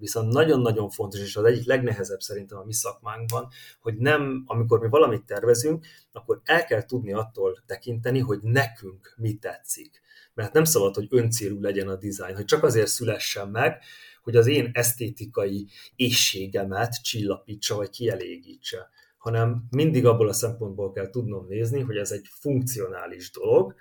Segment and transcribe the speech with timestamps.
[0.00, 3.48] Viszont nagyon-nagyon fontos, és az egyik legnehezebb szerintem a mi szakmánkban,
[3.80, 9.34] hogy nem, amikor mi valamit tervezünk, akkor el kell tudni attól tekinteni, hogy nekünk mi
[9.34, 10.00] tetszik.
[10.34, 13.82] Mert nem szabad, hogy öncélú legyen a dizájn, hogy csak azért szülessen meg,
[14.22, 15.66] hogy az én esztétikai
[15.96, 18.88] éjségemet csillapítsa vagy kielégítse,
[19.18, 23.74] hanem mindig abból a szempontból kell tudnom nézni, hogy ez egy funkcionális dolog,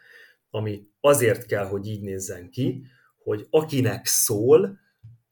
[0.49, 2.83] ami azért kell, hogy így nézzen ki,
[3.23, 4.79] hogy akinek szól,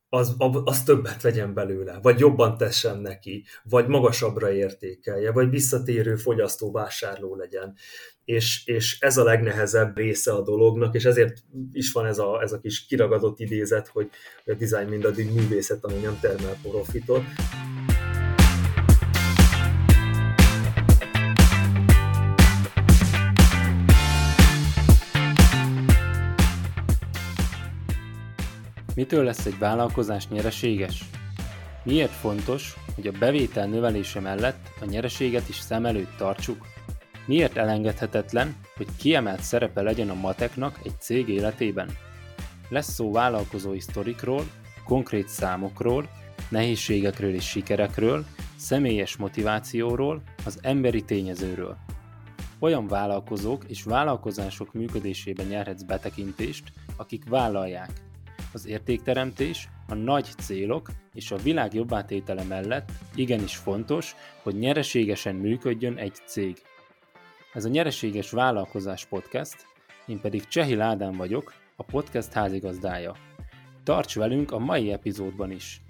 [0.09, 6.71] az, az többet vegyen belőle, vagy jobban tessen neki, vagy magasabbra értékelje, vagy visszatérő fogyasztó
[6.71, 7.75] vásárló legyen.
[8.25, 12.51] És, és ez a legnehezebb része a dolognak, és ezért is van ez a, ez
[12.51, 14.09] a kis kiragadott idézet, hogy
[14.45, 17.23] a design mindaddig művészet, ami nem termel profitot.
[28.97, 31.03] Mitől lesz egy vállalkozás nyereséges?
[31.83, 36.65] Miért fontos, hogy a bevétel növelése mellett a nyereséget is szem előtt tartsuk?
[37.25, 41.89] Miért elengedhetetlen, hogy kiemelt szerepe legyen a mateknak egy cég életében?
[42.69, 44.43] Lesz szó vállalkozói sztorikról,
[44.85, 46.09] konkrét számokról,
[46.49, 51.77] nehézségekről és sikerekről, személyes motivációról, az emberi tényezőről.
[52.59, 58.05] Olyan vállalkozók és vállalkozások működésében nyerhetsz betekintést, akik vállalják,
[58.57, 65.97] az értékteremtés, a nagy célok és a világ jobbátétele mellett igenis fontos, hogy nyereségesen működjön
[65.97, 66.57] egy cég.
[67.53, 69.55] Ez a Nyereséges Vállalkozás Podcast,
[70.05, 73.15] én pedig Csehi Ádám vagyok, a podcast házigazdája.
[73.83, 75.81] Tarts velünk a mai epizódban is!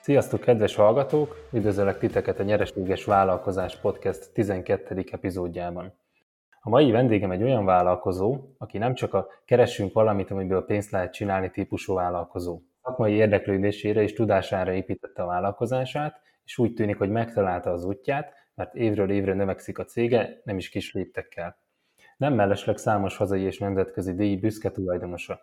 [0.00, 1.48] Sziasztok, kedves hallgatók!
[1.52, 5.04] Üdvözöllek titeket a Nyereséges Vállalkozás Podcast 12.
[5.10, 5.92] epizódjában.
[6.60, 11.12] A mai vendégem egy olyan vállalkozó, aki nem csak a keressünk valamit, amiből pénzt lehet
[11.12, 12.60] csinálni típusú vállalkozó.
[12.82, 18.74] Szakmai érdeklődésére és tudására építette a vállalkozását, és úgy tűnik, hogy megtalálta az útját, mert
[18.74, 21.56] évről évre növekszik a cége, nem is kis léptekkel.
[22.16, 25.40] Nem mellesleg számos hazai és nemzetközi díj büszke tulajdonosa.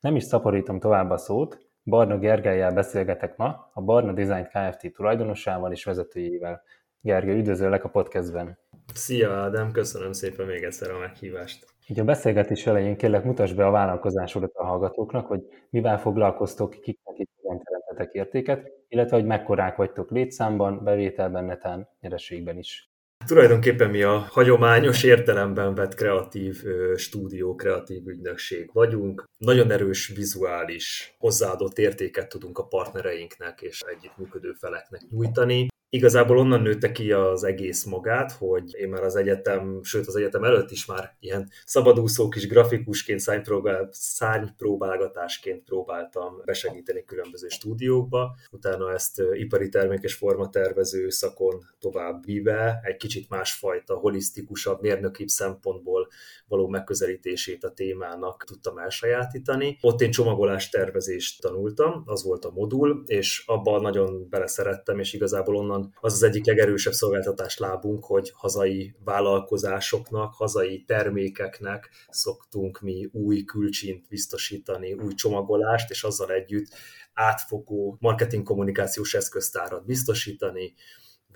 [0.00, 4.92] Nem is szaporítom tovább a szót, Barna Gergelyel beszélgetek ma, a Barna Design Kft.
[4.92, 6.62] tulajdonosával és vezetőjével.
[7.00, 8.58] Gergely, üdvözöllek a podcastben!
[8.94, 11.66] Szia Ádám, köszönöm szépen még egyszer a meghívást.
[11.86, 15.40] Így a beszélgetés elején kérlek mutasd be a vállalkozásodat a hallgatóknak, hogy
[15.70, 22.90] mivel foglalkoztok, kiknek itt teremtetek értéket, illetve hogy mekkorák vagytok létszámban, bevételben, netán, nyereségben is.
[23.26, 26.62] Tulajdonképpen mi a hagyományos értelemben vett kreatív
[26.96, 29.24] stúdió, kreatív ügynökség vagyunk.
[29.38, 35.66] Nagyon erős vizuális hozzáadott értéket tudunk a partnereinknek és együttműködő feleknek nyújtani.
[35.90, 40.44] Igazából onnan nőtte ki az egész magát, hogy én már az egyetem, sőt az egyetem
[40.44, 48.36] előtt is már ilyen szabadúszó kis grafikusként, szárnypróbál, szárnypróbálgatásként próbáltam besegíteni különböző stúdiókba.
[48.50, 56.08] Utána ezt ipari termék és formatervező szakon tovább vive, egy kicsit másfajta, holisztikusabb, mérnökibb szempontból
[56.46, 59.78] való megközelítését a témának tudtam elsajátítani.
[59.80, 65.56] Ott én csomagolás tervezést tanultam, az volt a modul, és abban nagyon beleszerettem, és igazából
[65.56, 73.08] onnan van az az egyik legerősebb szolgáltatás lábunk, hogy hazai vállalkozásoknak, hazai termékeknek szoktunk mi
[73.12, 76.66] új külcsint biztosítani, új csomagolást, és azzal együtt
[77.12, 80.74] átfogó marketing kommunikációs eszköztárat biztosítani,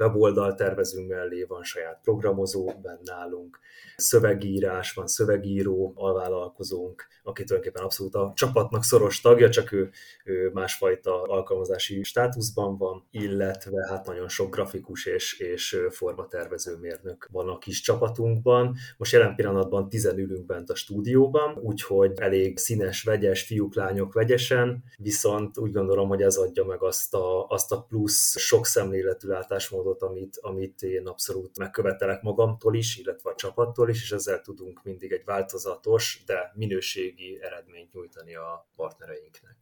[0.03, 3.59] weboldal tervezünk mellé, van saját programozó benne állunk,
[3.97, 9.91] szövegírás, van szövegíró, alvállalkozónk, aki tulajdonképpen abszolút a csapatnak szoros tagja, csak ő,
[10.25, 17.49] ő másfajta alkalmazási státuszban van, illetve hát nagyon sok grafikus és, és formatervező mérnök van
[17.49, 18.77] a kis csapatunkban.
[18.97, 24.85] Most jelen pillanatban tizen ülünk bent a stúdióban, úgyhogy elég színes, vegyes, fiúk, lányok vegyesen,
[24.99, 29.92] viszont úgy gondolom, hogy ez adja meg azt a, azt a plusz sok szemléletű látásmódot,
[30.01, 35.13] amit, amit én abszolút megkövetelek magamtól is, illetve a csapattól is, és ezzel tudunk mindig
[35.13, 39.57] egy változatos, de minőségi eredményt nyújtani a partnereinknek.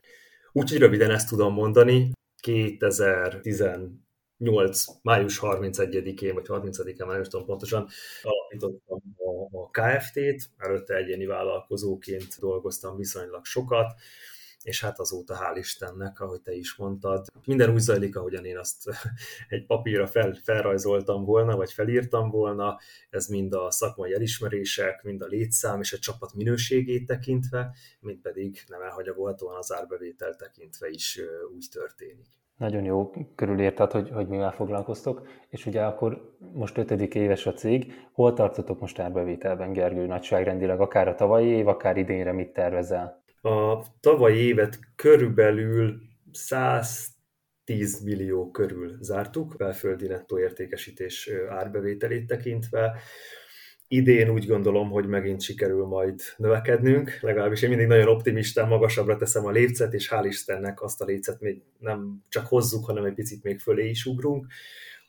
[0.52, 2.12] Úgyhogy röviden ezt tudom mondani.
[2.42, 4.84] 2018.
[5.02, 7.88] május 31-én, vagy 30-án, már nem tudom pontosan,
[8.22, 13.92] alapítottam a, a KFT-t, előtte egyéni vállalkozóként dolgoztam viszonylag sokat,
[14.62, 18.90] és hát azóta hál' Istennek, ahogy te is mondtad, minden úgy zajlik, ahogyan én azt
[19.48, 22.78] egy papírra fel, felrajzoltam volna, vagy felírtam volna,
[23.10, 28.64] ez mind a szakmai elismerések, mind a létszám és a csapat minőségét tekintve, mind pedig
[28.68, 31.20] nem elhagyagolhatóan az árbevétel tekintve is
[31.54, 32.26] úgy történik.
[32.56, 37.92] Nagyon jó körülírtad, hogy, hogy mivel foglalkoztok, és ugye akkor most ötödik éves a cég,
[38.12, 43.19] hol tartotok most árbevételben, Gergő, nagyságrendileg, akár a tavalyi év, akár idénre mit tervezel?
[43.40, 46.00] A tavalyi évet körülbelül
[46.32, 53.00] 110 millió körül zártuk, belföldi nettó értékesítés árbevételét tekintve.
[53.88, 59.46] Idén úgy gondolom, hogy megint sikerül majd növekednünk, legalábbis én mindig nagyon optimistán magasabbra teszem
[59.46, 63.42] a lécet, és hál' Istennek azt a lécet még nem csak hozzuk, hanem egy picit
[63.42, 64.46] még fölé is ugrunk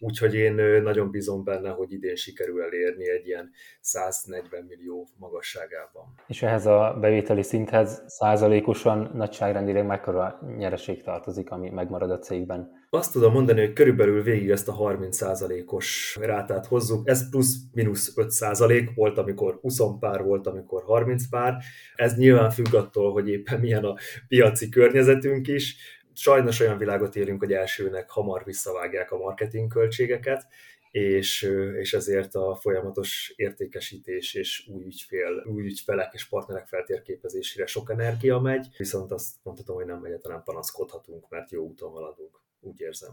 [0.01, 3.51] úgyhogy én nagyon bízom benne, hogy idén sikerül elérni egy ilyen
[3.81, 6.03] 140 millió magasságában.
[6.27, 12.80] És ehhez a bevételi szinthez százalékosan nagyságrendileg mekkora nyereség tartozik, ami megmarad a cégben?
[12.89, 17.07] Azt tudom mondani, hogy körülbelül végig ezt a 30%-os rátát hozzuk.
[17.07, 21.57] Ez plusz-minusz 5% volt, amikor 20 pár volt, amikor 30 pár.
[21.95, 23.95] Ez nyilván függ attól, hogy éppen milyen a
[24.27, 25.75] piaci környezetünk is
[26.13, 30.48] sajnos olyan világot élünk, hogy elsőnek hamar visszavágják a marketing költségeket,
[30.92, 31.42] és,
[31.80, 38.40] és ezért a folyamatos értékesítés és új ügyfél, új ügyfelek és partnerek feltérképezésére sok energia
[38.40, 43.12] megy, viszont azt mondhatom, hogy nem egyáltalán panaszkodhatunk, mert jó úton haladunk, úgy érzem.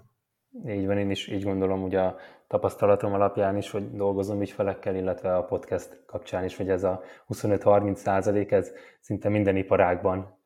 [0.67, 2.17] Így van, én is így gondolom, ugye a
[2.47, 7.95] tapasztalatom alapján is, hogy dolgozom ügyfelekkel, illetve a podcast kapcsán is, hogy ez a 25-30
[7.95, 10.39] százalék, ez szinte minden iparágban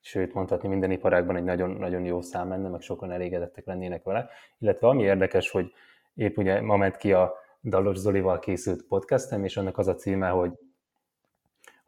[0.00, 4.28] sőt mondhatni minden iparágban egy nagyon, nagyon jó szám lenne, meg sokan elégedettek lennének vele.
[4.58, 5.72] Illetve ami érdekes, hogy
[6.14, 7.34] épp ugye ma ment ki a
[7.64, 10.52] Dalos Zolival készült podcastem, és annak az a címe, hogy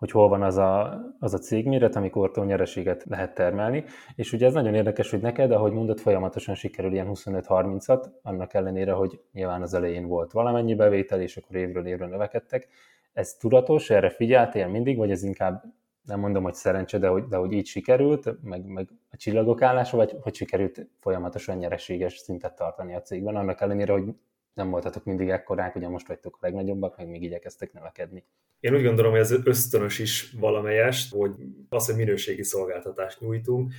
[0.01, 3.85] hogy hol van az a, az a cégméret, amikor nyereséget lehet termelni.
[4.15, 8.93] És ugye ez nagyon érdekes, hogy neked, ahogy mondod, folyamatosan sikerül ilyen 25-30-at, annak ellenére,
[8.93, 12.69] hogy nyilván az elején volt valamennyi bevétel, és akkor évről évre növekedtek.
[13.13, 15.63] Ez tudatos, erre figyeltél mindig, vagy ez inkább
[16.03, 19.97] nem mondom, hogy szerencse, de hogy, de hogy így sikerült, meg, meg a csillagok állása,
[19.97, 24.15] vagy hogy sikerült folyamatosan nyereséges szintet tartani a cégben, annak ellenére, hogy
[24.55, 28.25] nem voltatok mindig ekkorák, ugye most vagytok a legnagyobbak, meg még igyekeztek növekedni.
[28.61, 31.33] Én úgy gondolom, hogy ez ösztönös is valamelyest, hogy
[31.69, 33.73] az, hogy minőségi szolgáltatást nyújtunk,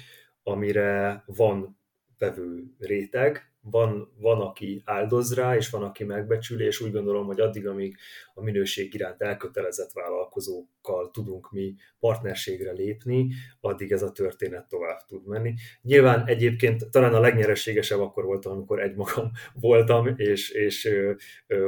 [0.44, 1.78] amire van
[2.18, 7.40] vevő réteg, van, van, aki áldoz rá, és van, aki megbecsüli, és úgy gondolom, hogy
[7.40, 7.98] addig, amíg
[8.34, 13.28] a minőség iránt elkötelezett vállalkozókkal tudunk mi partnerségre lépni,
[13.60, 15.54] addig ez a történet tovább tud menni.
[15.82, 19.32] Nyilván egyébként talán a legnyereségesebb akkor voltam, amikor egymagam
[19.70, 20.90] voltam, és, és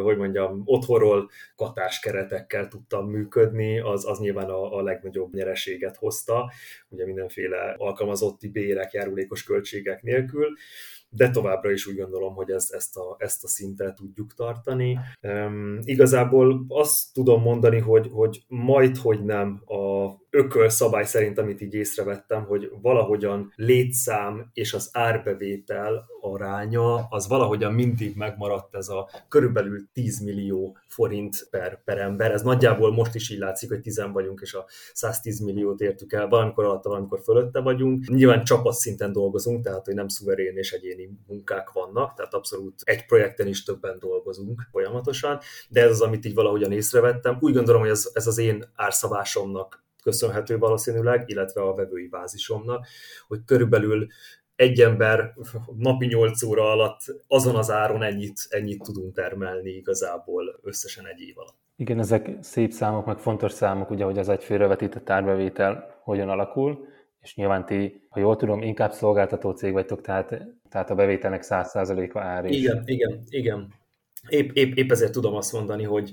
[0.01, 6.51] hogy mondjam, otthonról katás keretekkel tudtam működni, az, az nyilván a, a legnagyobb nyereséget hozta,
[6.89, 10.48] ugye mindenféle alkalmazotti bérek, járulékos költségek nélkül,
[11.15, 15.00] de továbbra is úgy gondolom, hogy ez, ezt, a, ezt a szintet tudjuk tartani.
[15.21, 21.62] Um, igazából azt tudom mondani, hogy, hogy majd, hogy nem a ököl szabály szerint, amit
[21.62, 29.10] így észrevettem, hogy valahogyan létszám és az árbevétel aránya, az valahogyan mindig megmaradt ez a
[29.27, 32.31] körülbelül 10 millió forint per, per ember.
[32.31, 36.27] Ez nagyjából most is így látszik, hogy 10 vagyunk, és a 110 milliót értük el,
[36.27, 38.07] valamikor alatta, valamikor fölötte vagyunk.
[38.07, 43.47] Nyilván csapatszinten dolgozunk, tehát hogy nem szuverén és egyéni munkák vannak, tehát abszolút egy projekten
[43.47, 45.39] is többen dolgozunk folyamatosan,
[45.69, 47.38] de ez az, amit így valahogyan észrevettem.
[47.39, 52.88] Úgy gondolom, hogy ez, ez az én árszabásomnak köszönhető valószínűleg, illetve a vevői bázisomnak,
[53.27, 54.07] hogy körülbelül
[54.55, 55.33] egy ember
[55.77, 61.38] napi 8 óra alatt azon az áron ennyit, ennyit tudunk termelni igazából összesen egy év
[61.38, 61.57] alatt.
[61.75, 66.88] Igen, ezek szép számok, meg fontos számok, ugye, hogy az egy félrevetített árbevétel hogyan alakul,
[67.19, 70.41] és nyilván ti, ha jól tudom, inkább szolgáltató cég vagytok, tehát,
[70.74, 72.46] tehát a bevételnek 100%-a ár.
[72.46, 73.74] Igen, igen, igen.
[74.27, 76.12] Épp, épp, épp ezért tudom azt mondani, hogy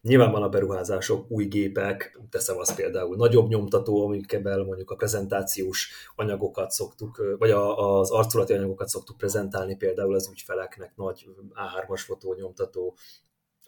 [0.00, 5.90] nyilván van a beruházások, új gépek, teszem azt például nagyobb nyomtató, amikkel mondjuk a prezentációs
[6.16, 12.94] anyagokat szoktuk, vagy a, az arculati anyagokat szoktuk prezentálni például az ügyfeleknek, nagy A3-as fotónyomtató,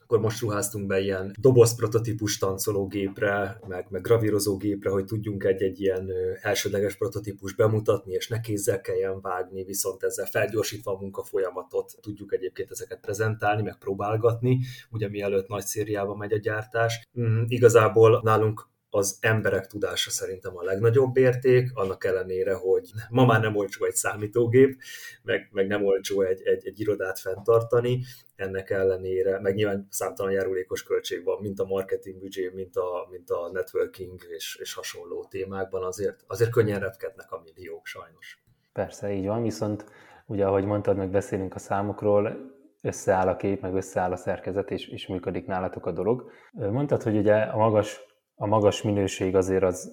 [0.04, 5.80] akkor most ruháztunk be ilyen doboz prototípus tancológépre, meg, meg gravírozó gépre, hogy tudjunk egy-egy
[5.80, 12.32] ilyen elsődleges prototípus bemutatni, és ne kézzel kelljen vágni, viszont ezzel felgyorsítva a munkafolyamatot tudjuk
[12.32, 17.08] egyébként ezeket prezentálni, meg próbálgatni, ugye mielőtt nagy szériába megy a gyártás.
[17.20, 23.40] Mm, igazából nálunk az emberek tudása szerintem a legnagyobb érték, annak ellenére, hogy ma már
[23.40, 24.80] nem olcsó egy számítógép,
[25.22, 28.04] meg, meg nem olcsó egy, egy, egy irodát fenntartani,
[28.36, 33.30] ennek ellenére, meg nyilván számtalan járulékos költség van, mint a marketing büdzsé, mint a, mint
[33.30, 38.42] a networking és, és hasonló témákban, azért, azért könnyen repkednek a milliók sajnos.
[38.72, 39.84] Persze, így van, viszont
[40.26, 44.88] ugye ahogy mondtad, meg beszélünk a számokról, összeáll a kép, meg összeáll a szerkezet, és,
[44.88, 46.30] és működik nálatok a dolog.
[46.52, 49.92] Mondtad, hogy ugye a magas a magas minőség azért az,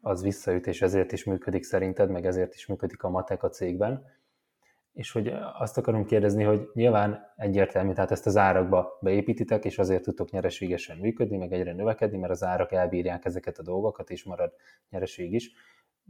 [0.00, 4.04] az visszaüt, és ezért is működik szerinted, meg ezért is működik a matek a cégben.
[4.92, 10.02] És hogy azt akarom kérdezni, hogy nyilván egyértelmű, tehát ezt az árakba beépítitek, és azért
[10.02, 14.52] tudtok nyereségesen működni, meg egyre növekedni, mert az árak elbírják ezeket a dolgokat, és marad
[14.90, 15.52] nyereség is.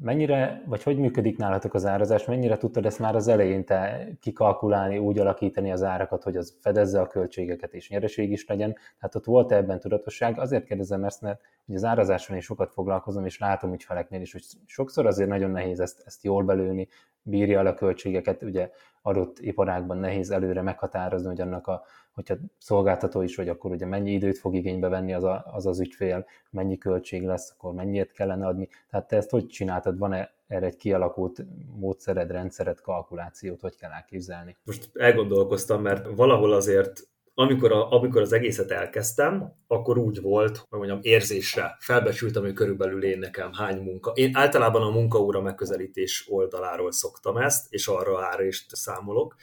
[0.01, 4.99] Mennyire, vagy hogy működik nálatok az árazás, mennyire tudtad ezt már az elején te kikalkulálni,
[4.99, 8.73] úgy alakítani az árakat, hogy az fedezze a költségeket és nyereség is legyen?
[8.73, 10.39] Tehát ott volt ebben tudatosság?
[10.39, 14.43] Azért kérdezem ezt, mert hogy az árazáson is sokat foglalkozom, és látom ügyfeleknél is, hogy
[14.67, 16.89] sokszor azért nagyon nehéz ezt, ezt jól belőni,
[17.23, 18.71] bírja el a költségeket, ugye
[19.03, 21.83] adott iparágban nehéz előre meghatározni, hogy annak a,
[22.14, 25.80] hogyha szolgáltató is vagy, akkor ugye mennyi időt fog igénybe venni az, a, az az
[25.80, 28.68] ügyfél, mennyi költség lesz, akkor mennyiért kellene adni.
[28.90, 29.99] Tehát te ezt hogy csináltad?
[29.99, 31.44] Van-e erre egy kialakult
[31.76, 34.56] módszered, rendszered, kalkulációt, hogy kell elképzelni?
[34.64, 40.78] Most elgondolkoztam, mert valahol azért amikor, a, amikor az egészet elkezdtem, akkor úgy volt, hogy
[40.78, 44.11] mondjam, érzésre felbecsültem, hogy körülbelül én nekem hány munka.
[44.14, 49.37] Én általában a munkaóra megközelítés oldaláról szoktam ezt, és arra árést számolok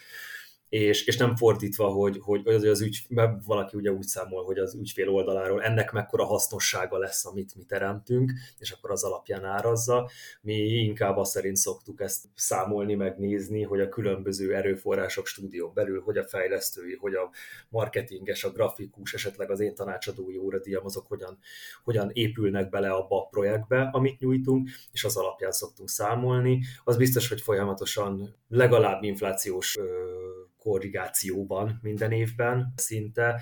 [0.71, 4.57] és, és nem fordítva, hogy, hogy az, az ügy, mert valaki ugye úgy számol, hogy
[4.57, 10.09] az ügyfél oldaláról ennek mekkora hasznossága lesz, amit mi teremtünk, és akkor az alapján árazza.
[10.41, 16.17] Mi inkább azt szerint szoktuk ezt számolni, megnézni, hogy a különböző erőforrások stúdió belül, hogy
[16.17, 17.29] a fejlesztői, hogy a
[17.69, 21.39] marketinges, a grafikus, esetleg az én tanácsadói óradíjam, azok hogyan,
[21.83, 26.61] hogyan épülnek bele abba a projektbe, amit nyújtunk, és az alapján szoktunk számolni.
[26.83, 29.77] Az biztos, hogy folyamatosan legalább inflációs
[30.63, 33.41] korrigációban minden évben szinte.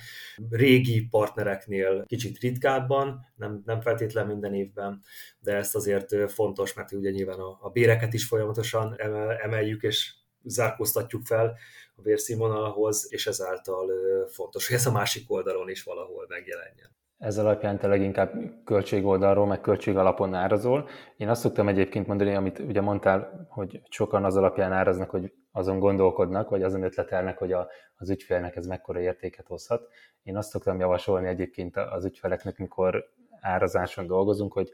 [0.50, 5.02] Régi partnereknél kicsit ritkábban, nem, nem feltétlen minden évben,
[5.40, 8.96] de ezt azért fontos, mert ugye nyilván a, a béreket is folyamatosan
[9.42, 11.58] emeljük, és zárkóztatjuk fel
[11.96, 13.88] a bérszínvonalhoz, és ezáltal
[14.28, 16.98] fontos, hogy ez a másik oldalon is valahol megjelenjen.
[17.18, 18.34] Ez alapján te leginkább
[18.66, 20.90] költségoldalról, meg költség alapon árazol.
[21.18, 25.80] Én azt szoktam egyébként mondani, amit ugye mondtál, hogy sokan az alapján áraznak, hogy azon
[25.80, 29.88] gondolkodnak, vagy azon ötletelnek, hogy a, az ügyfélnek ez mekkora értéket hozhat.
[30.24, 33.06] Én azt szoktam javasolni egyébként az ügyfeleknek, mikor
[33.42, 34.74] árazáson dolgozunk, hogy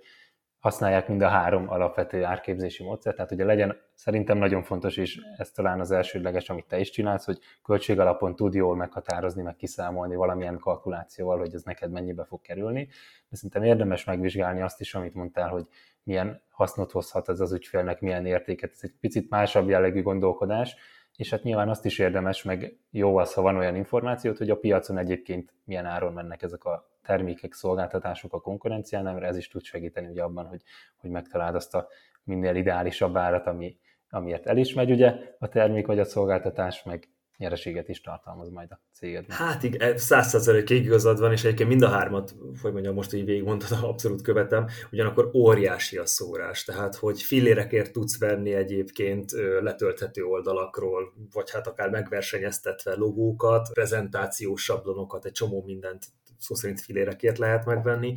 [0.66, 3.16] használják mind a három alapvető árképzési módszert.
[3.16, 7.26] Tehát ugye legyen, szerintem nagyon fontos, és ez talán az elsődleges, amit te is csinálsz,
[7.26, 12.86] hogy költségalapon tud jól meghatározni, meg kiszámolni valamilyen kalkulációval, hogy ez neked mennyibe fog kerülni.
[13.30, 15.68] De szerintem érdemes megvizsgálni azt is, amit mondtál, hogy
[16.06, 18.72] milyen hasznot hozhat ez az ügyfélnek, milyen értéket.
[18.72, 20.76] Ez egy picit másabb jellegű gondolkodás,
[21.16, 24.58] és hát nyilván azt is érdemes, meg jó az, ha van olyan információt, hogy a
[24.58, 29.64] piacon egyébként milyen áron mennek ezek a termékek, szolgáltatások a konkurenciánál, mert ez is tud
[29.64, 30.62] segíteni ugye abban, hogy,
[30.98, 31.88] hogy megtaláld azt a
[32.24, 33.78] minél ideálisabb árat, ami,
[34.10, 38.72] amiért el is megy ugye a termék vagy a szolgáltatás, meg nyereséget is tartalmaz majd
[38.72, 39.26] a céged.
[39.32, 43.78] Hát igen, százszerzelékig igazad van, és egyébként mind a hármat, hogy mondjam, most így végigmondtad,
[43.84, 51.52] abszolút követem, ugyanakkor óriási a szórás, tehát hogy fillérekért tudsz venni egyébként letölthető oldalakról, vagy
[51.52, 56.06] hát akár megversenyeztetve logókat, prezentációs sablonokat, egy csomó mindent
[56.38, 58.14] szó szerint filérekért lehet megvenni.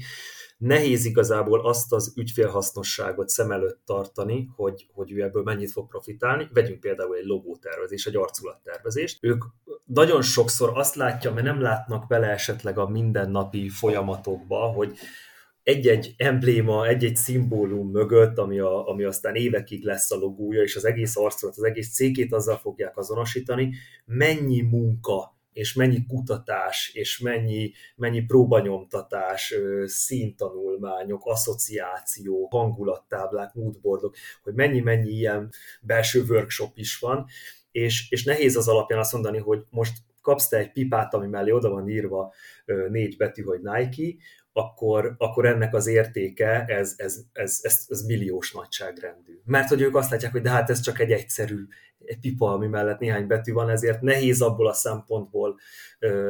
[0.59, 6.49] Nehéz igazából azt az ügyfélhasznosságot szem előtt tartani, hogy, hogy ő ebből mennyit fog profitálni.
[6.53, 9.19] Vegyünk például egy logótervezés, egy arculattervezést.
[9.21, 9.45] Ők
[9.85, 14.99] nagyon sokszor azt látja, mert nem látnak bele esetleg a mindennapi folyamatokba, hogy
[15.62, 20.85] egy-egy embléma, egy-egy szimbólum mögött, ami, a, ami aztán évekig lesz a logója, és az
[20.85, 23.75] egész arcolat, az egész cégét azzal fogják azonosítani,
[24.05, 35.11] mennyi munka és mennyi kutatás, és mennyi, mennyi próbanyomtatás, színtanulmányok, asszociáció, hangulattáblák, moodboardok, hogy mennyi-mennyi
[35.11, 37.27] ilyen belső workshop is van,
[37.71, 41.50] és, és nehéz az alapján azt mondani, hogy most kapsz te egy pipát, ami mellé
[41.50, 42.33] oda van írva
[42.88, 44.17] négy betű, hogy Nike,
[44.53, 49.41] akkor, akkor ennek az értéke, ez, ez, ez, ez, ez milliós nagyságrendű.
[49.45, 51.88] Mert hogy ők azt látják, hogy de hát ez csak egy egyszerű egy
[52.21, 55.59] pipa, ami mellett néhány betű van, ezért nehéz abból a szempontból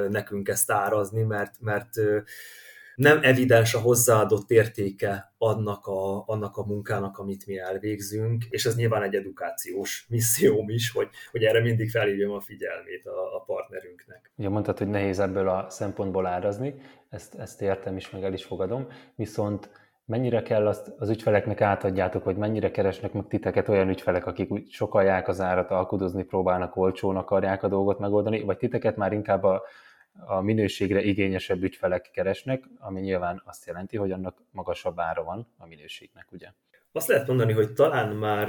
[0.08, 1.90] nekünk ezt árazni, mert, mert
[2.98, 8.76] nem evidens a hozzáadott értéke annak a, annak a munkának, amit mi elvégzünk, és ez
[8.76, 14.30] nyilván egy edukációs misszióm is, hogy, hogy erre mindig felhívjam a figyelmét a, a partnerünknek.
[14.36, 16.74] Ugye mondtad, hogy nehéz ebből a szempontból árazni,
[17.08, 19.70] ezt, ezt értem is, meg el is fogadom, viszont
[20.08, 24.70] mennyire kell azt az ügyfeleknek átadjátok, hogy mennyire keresnek meg titeket olyan ügyfelek, akik úgy
[24.70, 29.62] sokalják az árat, alkudozni próbálnak, olcsón akarják a dolgot megoldani, vagy titeket már inkább a,
[30.26, 35.66] a minőségre igényesebb ügyfelek keresnek, ami nyilván azt jelenti, hogy annak magasabb ára van a
[35.66, 36.48] minőségnek, ugye?
[36.92, 38.48] Azt lehet mondani, hogy talán már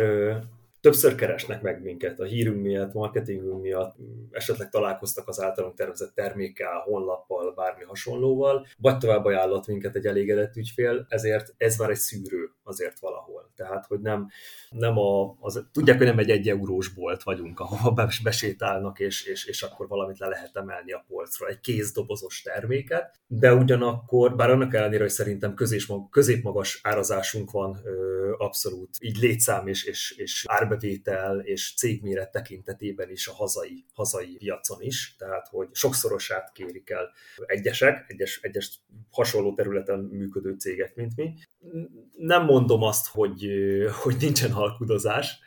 [0.82, 3.96] többször keresnek meg minket a hírünk miatt, marketingünk miatt,
[4.32, 10.56] esetleg találkoztak az általunk tervezett termékkel, honlappal, bármi hasonlóval, vagy tovább ajánlott minket egy elégedett
[10.56, 13.52] ügyfél, ezért ez már egy szűrő azért valahol.
[13.56, 14.28] Tehát, hogy nem,
[14.70, 19.46] nem a, az, tudják, hogy nem egy egy eurós bolt vagyunk, ahova besétálnak, és, és,
[19.46, 24.74] és akkor valamit le lehet emelni a polcra, egy kézdobozos terméket, de ugyanakkor, bár annak
[24.74, 25.54] ellenére, hogy szerintem
[26.10, 27.80] középmagas árazásunk van
[28.38, 34.82] abszolút, így létszám és, és, és árbevétel és cégméret tekintetében is a hazai, hazai piacon
[34.82, 37.12] is, tehát hogy sokszorosát kérik el
[37.46, 38.80] egyesek, egyes, egyes
[39.12, 41.34] hasonló területen működő cégek, mint mi.
[42.18, 43.48] Nem mondom azt, hogy,
[44.02, 45.40] hogy nincsen halkudozás,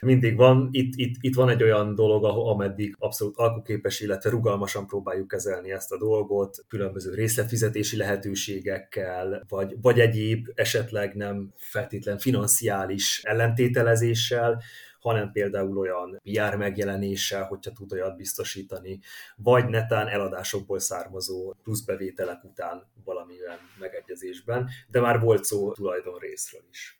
[0.00, 0.68] mindig van.
[0.70, 5.92] Itt, itt, itt van egy olyan dolog, ameddig abszolút alkuképes, illetve rugalmasan próbáljuk kezelni ezt
[5.92, 14.62] a dolgot, különböző részletfizetési lehetőségekkel, vagy, vagy egyéb esetleg nem feltétlen financiális ellentételezéssel,
[15.00, 19.00] hanem például olyan PR megjelenéssel, hogyha tud olyat biztosítani,
[19.36, 26.62] vagy netán eladásokból származó plusz bevételek után valamilyen megegyezésben, de már volt szó tulajdon részről
[26.70, 26.99] is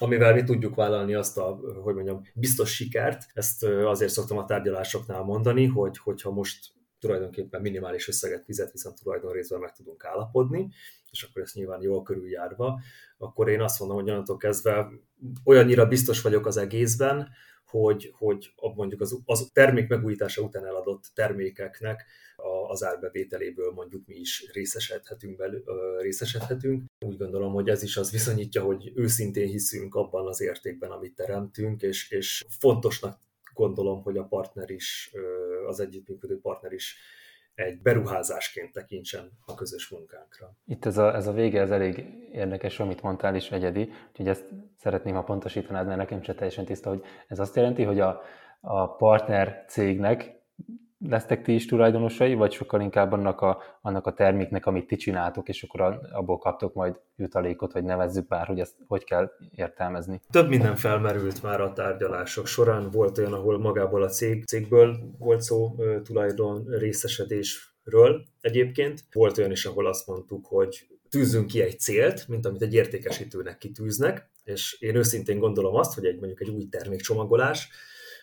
[0.00, 3.22] amivel mi tudjuk vállalni azt a, hogy mondjam, biztos sikert.
[3.32, 9.60] Ezt azért szoktam a tárgyalásoknál mondani, hogy hogyha most tulajdonképpen minimális összeget fizet, viszont tulajdonrészben
[9.60, 10.68] meg tudunk állapodni,
[11.10, 12.80] és akkor ezt nyilván jól körüljárva,
[13.18, 14.88] akkor én azt mondom, hogy onnantól kezdve
[15.44, 17.28] olyannyira biztos vagyok az egészben,
[17.70, 22.04] hogy, hogy mondjuk az, az termék megújítása után eladott termékeknek
[22.68, 25.62] az árbevételéből mondjuk mi is részesedhetünk, belül,
[26.00, 26.82] részesedhetünk.
[27.06, 31.82] Úgy gondolom, hogy ez is az viszonyítja, hogy őszintén hiszünk abban az értékben, amit teremtünk,
[31.82, 33.18] és, és fontosnak
[33.54, 35.12] gondolom, hogy a partner is,
[35.66, 36.96] az együttműködő partner is
[37.58, 40.54] egy beruházásként tekintsen a közös munkánkra.
[40.66, 44.44] Itt ez a, ez a vége, ez elég érdekes, amit mondtál is egyedi, úgyhogy ezt
[44.76, 48.22] szeretném, ha pontosítanád, mert nekem se teljesen tiszta, hogy ez azt jelenti, hogy a,
[48.60, 50.37] a partner cégnek
[50.98, 55.48] lesztek ti is tulajdonosai, vagy sokkal inkább annak a, annak a terméknek, amit ti csináltok,
[55.48, 60.20] és akkor abból kaptok majd jutalékot, vagy nevezzük bár, hogy ezt hogy kell értelmezni?
[60.30, 62.90] Több minden felmerült már a tárgyalások során.
[62.90, 69.04] Volt olyan, ahol magából a cég, cégből volt szó tulajdon részesedésről egyébként.
[69.12, 73.58] Volt olyan is, ahol azt mondtuk, hogy tűzzünk ki egy célt, mint amit egy értékesítőnek
[73.58, 77.68] kitűznek, és én őszintén gondolom azt, hogy egy mondjuk egy új termékcsomagolás,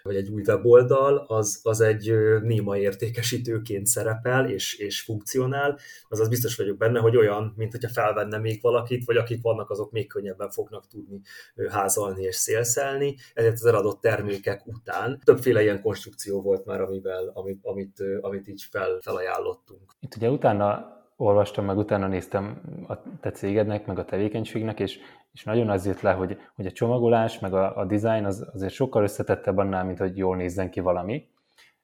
[0.06, 6.56] vagy egy új weboldal, az, az egy néma értékesítőként szerepel és, és funkcionál, azaz biztos
[6.56, 10.50] vagyok benne, hogy olyan, mint hogyha felvenne még valakit, vagy akik vannak, azok még könnyebben
[10.50, 11.22] fognak tudni
[11.70, 17.60] házalni és szélszelni, ezért az eladott termékek után többféle ilyen konstrukció volt már, amivel, amit,
[17.62, 19.92] amit, amit így fel, felajánlottunk.
[20.00, 25.00] Itt ugye utána olvastam, meg utána néztem a te cégednek, meg a tevékenységnek, és,
[25.36, 28.74] és nagyon az jött le, hogy, hogy a csomagolás, meg a, a design az azért
[28.74, 31.30] sokkal összetettebb annál, mint hogy jól nézzen ki valami.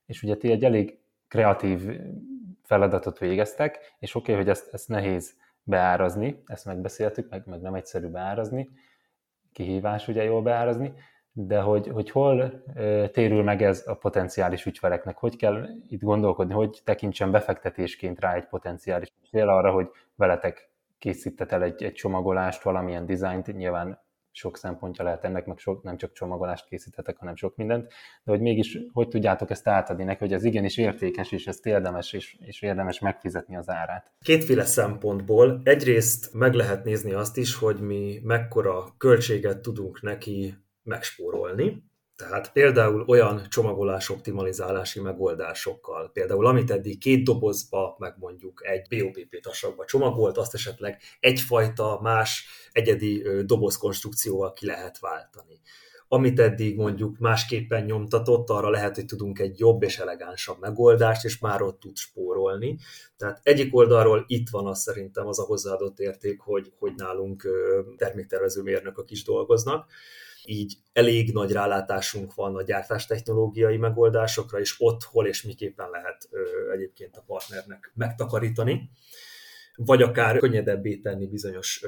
[0.05, 1.99] És ugye ti egy elég kreatív
[2.63, 5.33] feladatot végeztek, és oké, okay, hogy ezt, ezt nehéz
[5.63, 8.69] beárazni, ezt megbeszéltük, meg, meg nem egyszerű beárazni,
[9.51, 10.93] kihívás ugye jól beárazni,
[11.31, 12.63] de hogy, hogy hol
[13.11, 18.47] térül meg ez a potenciális ügyfeleknek, hogy kell itt gondolkodni, hogy tekintsen befektetésként rá egy
[18.47, 20.70] potenciális ügyfél arra, hogy veletek
[21.01, 23.99] készítet el egy, egy csomagolást, valamilyen dizájnt, nyilván
[24.31, 27.87] sok szempontja lehet ennek, meg sok, nem csak csomagolást készítetek, hanem sok mindent,
[28.23, 32.13] de hogy mégis hogy tudjátok ezt átadni neki, hogy ez igenis értékes, és ezt érdemes,
[32.13, 34.11] és, és érdemes megfizetni az árát.
[34.19, 35.61] Kétféle szempontból.
[35.63, 41.83] Egyrészt meg lehet nézni azt is, hogy mi mekkora költséget tudunk neki megspórolni.
[42.21, 49.39] Tehát például olyan csomagolás optimalizálási megoldásokkal, például amit eddig két dobozba, meg mondjuk egy BOPP
[49.41, 55.61] tasakba csomagolt, azt esetleg egyfajta más egyedi dobozkonstrukcióval ki lehet váltani.
[56.07, 61.39] Amit eddig mondjuk másképpen nyomtatott, arra lehet, hogy tudunk egy jobb és elegánsabb megoldást, és
[61.39, 62.77] már ott tud spórolni.
[63.17, 67.47] Tehát egyik oldalról itt van az szerintem az a hozzáadott érték, hogy, hogy nálunk
[67.97, 69.85] terméktervező mérnökök is dolgoznak,
[70.45, 76.29] így elég nagy rálátásunk van a gyártástechnológiai megoldásokra, és ott hol és miképpen lehet
[76.73, 78.89] egyébként a partnernek megtakarítani
[79.85, 81.85] vagy akár könnyedebbé tenni bizonyos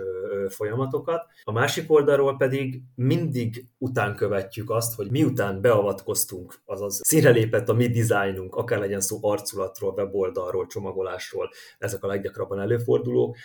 [0.49, 1.25] folyamatokat.
[1.43, 7.73] A másik oldalról pedig mindig után követjük azt, hogy miután beavatkoztunk, azaz színre lépett a
[7.73, 13.37] mi dizájnunk, akár legyen szó arculatról, weboldalról, csomagolásról, ezek a leggyakrabban előfordulók,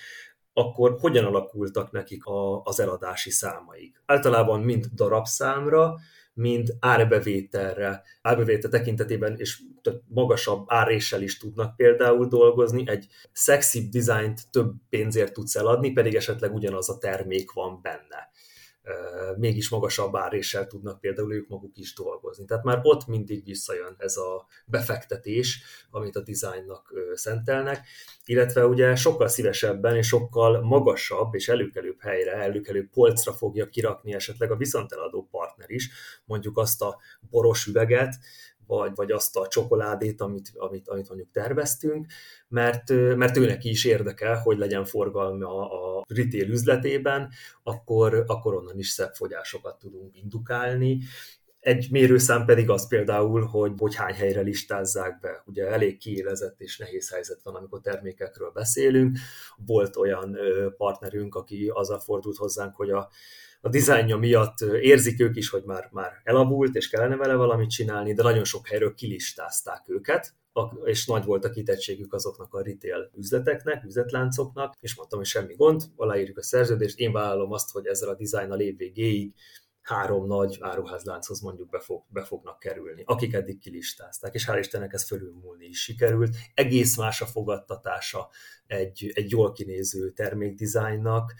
[0.59, 4.03] akkor hogyan alakultak nekik a, az eladási számaik.
[4.07, 5.95] Általában mind darabszámra,
[6.35, 9.63] mind árbevételre, árbevétel tekintetében és
[10.07, 16.55] magasabb áréssel is tudnak például dolgozni, egy szexibb dizájnt több pénzért tudsz eladni, pedig esetleg
[16.55, 18.31] ugyanaz a termék van benne.
[19.37, 22.45] Mégis magasabb áréssel tudnak például ők maguk is dolgozni.
[22.45, 27.87] Tehát már ott mindig visszajön ez a befektetés, amit a dizájnnak szentelnek,
[28.25, 34.51] illetve ugye sokkal szívesebben és sokkal magasabb és előkelőbb helyre, előkelőbb polcra fogja kirakni esetleg
[34.51, 35.91] a viszonteladó partner is,
[36.25, 36.99] mondjuk azt a
[37.31, 38.15] boros üveget,
[38.69, 42.07] vagy, vagy azt a csokoládét, amit, amit, amit mondjuk terveztünk,
[42.49, 47.31] mert, mert őnek is érdekel, hogy legyen forgalma a retail üzletében,
[47.63, 50.99] akkor, akkor onnan is szebb fogyásokat tudunk indukálni,
[51.61, 55.43] egy mérőszám pedig az például, hogy, hogy hány helyre listázzák be.
[55.47, 59.19] Ugye elég kiélezett és nehéz helyzet van, amikor termékekről beszélünk.
[59.67, 60.39] Volt olyan
[60.77, 63.09] partnerünk, aki azzal fordult hozzánk, hogy a,
[63.61, 68.15] a dizájnja miatt érzik ők is, hogy már, már elavult, és kellene vele valamit csinálni,
[68.15, 70.35] de nagyon sok helyről kilistázták őket,
[70.85, 75.83] és nagy volt a kitettségük azoknak a retail üzleteknek, üzletláncoknak, és mondtam, hogy semmi gond,
[75.97, 79.35] aláírjuk a szerződést, én vállalom azt, hogy ezzel a dizájnnal évvégéig
[79.89, 84.93] három nagy áruházlánchoz mondjuk be, fog, be fognak kerülni, akik eddig kilistázták, és hál' Istennek
[84.93, 86.37] ez fölülmúlni is sikerült.
[86.55, 88.29] Egész más a fogadtatása
[88.67, 91.35] egy, egy jól kinéző termékdizájnnak,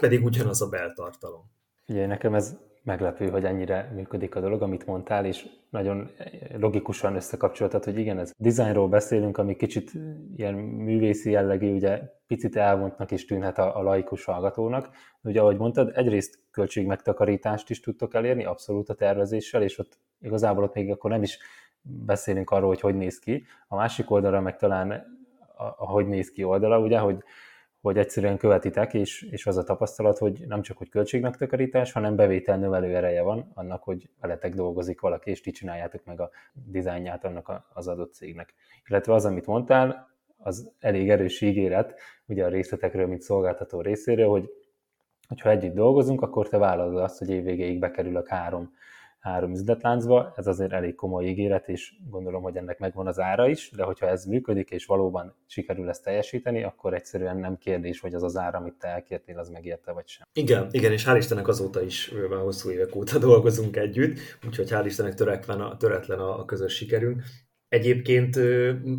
[0.00, 1.50] pedig ugyanaz a beltartalom.
[1.88, 6.10] Ugye nekem ez meglepő, hogy ennyire működik a dolog, amit mondtál, és nagyon
[6.58, 9.92] logikusan összekapcsoltad, hogy igen, ez dizájnról beszélünk, ami kicsit
[10.36, 14.88] ilyen művészi jellegű, ugye picit elvontnak is tűnhet a, a laikus hallgatónak.
[15.22, 20.74] Ugye, ahogy mondtad, egyrészt költségmegtakarítást is tudtok elérni, abszolút a tervezéssel, és ott igazából ott
[20.74, 21.38] még akkor nem is
[21.82, 23.44] beszélünk arról, hogy hogy néz ki.
[23.68, 24.90] A másik oldalra meg talán
[25.56, 27.22] a, a hogy néz ki oldala, ugye, hogy
[27.82, 32.58] hogy egyszerűen követitek, és, és az a tapasztalat, hogy nem csak hogy költségmegtakarítás, hanem bevétel
[32.58, 37.64] növelő ereje van annak, hogy veletek dolgozik valaki, és ti csináljátok meg a dizájnját annak
[37.72, 38.54] az adott cégnek.
[38.86, 44.50] Illetve az, amit mondtál, az elég erős ígéret, ugye a részletekről, mint szolgáltató részéről, hogy
[45.28, 48.72] hogyha együtt dolgozunk, akkor te vállalod azt, hogy évvégéig bekerülök három
[49.22, 53.70] három üzletláncba, ez azért elég komoly ígéret, és gondolom, hogy ennek megvan az ára is,
[53.76, 58.22] de hogyha ez működik, és valóban sikerül ezt teljesíteni, akkor egyszerűen nem kérdés, hogy az
[58.22, 60.26] az ára, amit te elkértél, az megérte vagy sem.
[60.32, 64.84] Igen, igen, és hál' Istennek azóta is már hosszú évek óta dolgozunk együtt, úgyhogy hál'
[64.84, 67.22] Istennek töretlen a, töretlen a közös sikerünk.
[67.72, 68.36] Egyébként,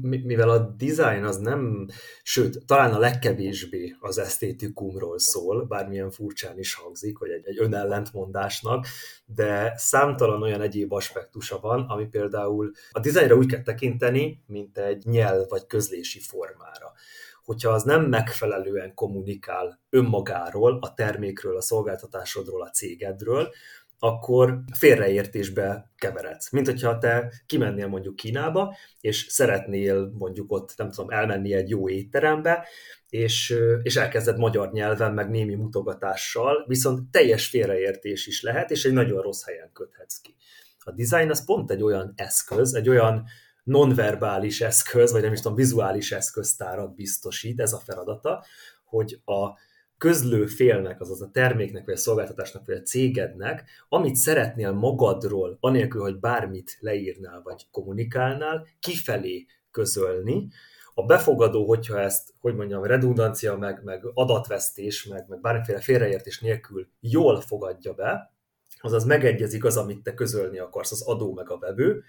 [0.01, 1.87] mivel a design az nem,
[2.23, 8.87] sőt, talán a legkevésbé az esztétikumról szól, bármilyen furcsán is hangzik, vagy egy, egy önellentmondásnak,
[9.25, 15.03] de számtalan olyan egyéb aspektusa van, ami például a dizájnra úgy kell tekinteni, mint egy
[15.05, 16.91] nyelv vagy közlési formára.
[17.43, 23.49] Hogyha az nem megfelelően kommunikál önmagáról, a termékről, a szolgáltatásodról, a cégedről,
[24.03, 26.51] akkor félreértésbe keveredsz.
[26.51, 31.89] Mint hogyha te kimennél mondjuk Kínába, és szeretnél mondjuk ott, nem tudom, elmenni egy jó
[31.89, 32.67] étterembe,
[33.09, 38.93] és, és elkezded magyar nyelven, meg némi mutogatással, viszont teljes félreértés is lehet, és egy
[38.93, 40.35] nagyon rossz helyen köthetsz ki.
[40.79, 43.23] A design az pont egy olyan eszköz, egy olyan
[43.63, 48.45] nonverbális eszköz, vagy nem is tudom, vizuális eszköztárat biztosít, ez a feladata,
[48.85, 49.57] hogy a
[50.03, 56.01] közlő félnek, azaz a terméknek, vagy a szolgáltatásnak, vagy a cégednek, amit szeretnél magadról, anélkül,
[56.01, 60.47] hogy bármit leírnál, vagy kommunikálnál, kifelé közölni,
[60.93, 66.87] a befogadó, hogyha ezt, hogy mondjam, redundancia, meg, meg adatvesztés, meg, meg bármiféle félreértés nélkül
[66.99, 68.33] jól fogadja be,
[68.79, 72.03] azaz megegyezik az, amit te közölni akarsz, az adó meg a vevő,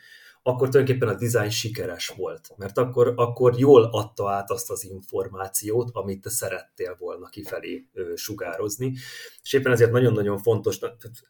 [0.47, 5.91] akkor tulajdonképpen a design sikeres volt, mert akkor, akkor jól adta át azt az információt,
[5.93, 8.93] amit te szerettél volna kifelé sugározni,
[9.43, 10.79] és éppen ezért nagyon-nagyon fontos,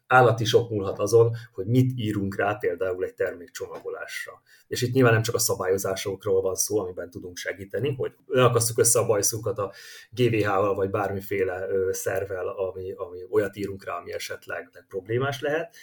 [0.07, 4.41] állati sok múlhat azon, hogy mit írunk rá például egy termékcsomagolásra.
[4.67, 8.99] És itt nyilván nem csak a szabályozásokról van szó, amiben tudunk segíteni, hogy leakasszuk össze
[8.99, 9.71] a bajszunkat a
[10.09, 15.75] GVH-val, vagy bármiféle szervel, ami, ami olyat írunk rá, ami esetleg problémás lehet,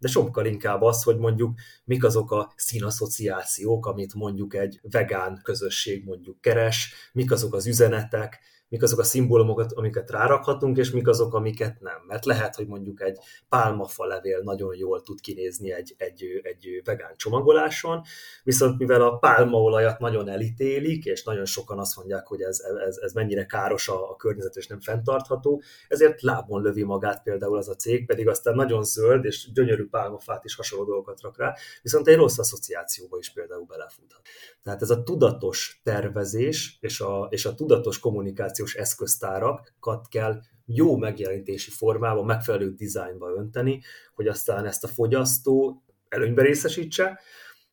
[0.00, 6.04] de sokkal inkább az, hogy mondjuk mik azok a színaszociációk, amit mondjuk egy vegán közösség
[6.04, 11.34] mondjuk keres, mik azok az üzenetek, mik azok a szimbólumokat, amiket rárakhatunk, és mik azok,
[11.34, 12.02] amiket nem.
[12.06, 17.16] Mert lehet, hogy mondjuk egy pálmafa levél nagyon jól tud kinézni egy, egy, egy vegán
[17.16, 18.02] csomagoláson,
[18.42, 23.12] viszont mivel a pálmaolajat nagyon elítélik, és nagyon sokan azt mondják, hogy ez, ez, ez
[23.12, 27.74] mennyire káros a, a környezet, és nem fenntartható, ezért lábon lövi magát például az a
[27.74, 32.16] cég, pedig aztán nagyon zöld és gyönyörű pálmafát is hasonló dolgokat rak rá, viszont egy
[32.16, 34.20] rossz asszociációba is például belefuthat.
[34.62, 40.96] Tehát ez a tudatos tervezés és a, és a tudatos kommunikáció kommunikációs eszköztárakat kell jó
[40.96, 43.82] megjelenítési formában, megfelelő dizájnba önteni,
[44.14, 47.20] hogy aztán ezt a fogyasztó előnybe részesítse,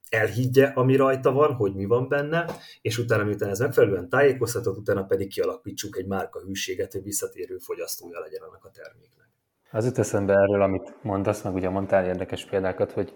[0.09, 2.45] elhiggye, ami rajta van, hogy mi van benne,
[2.81, 8.19] és utána, miután ez megfelelően tájékoztatott, utána pedig kialakítsuk egy márka hűséget, hogy visszatérő fogyasztója
[8.19, 9.27] legyen annak a terméknek.
[9.71, 13.13] Az jut eszembe erről, amit mondasz, meg ugye mondtál érdekes példákat, hogy,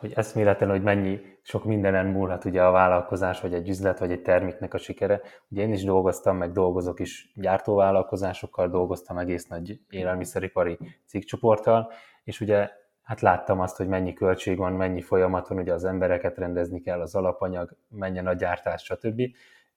[0.00, 4.22] hogy eszméletlen, hogy mennyi sok mindenen múlhat ugye a vállalkozás, vagy egy üzlet, vagy egy
[4.22, 5.20] terméknek a sikere.
[5.48, 11.92] Ugye én is dolgoztam, meg dolgozok is gyártóvállalkozásokkal, dolgoztam egész nagy élelmiszeripari cikkcsoporttal,
[12.24, 12.70] és ugye
[13.02, 17.00] hát láttam azt, hogy mennyi költség van, mennyi folyamat van, ugye az embereket rendezni kell,
[17.00, 19.20] az alapanyag, menjen a gyártás, stb.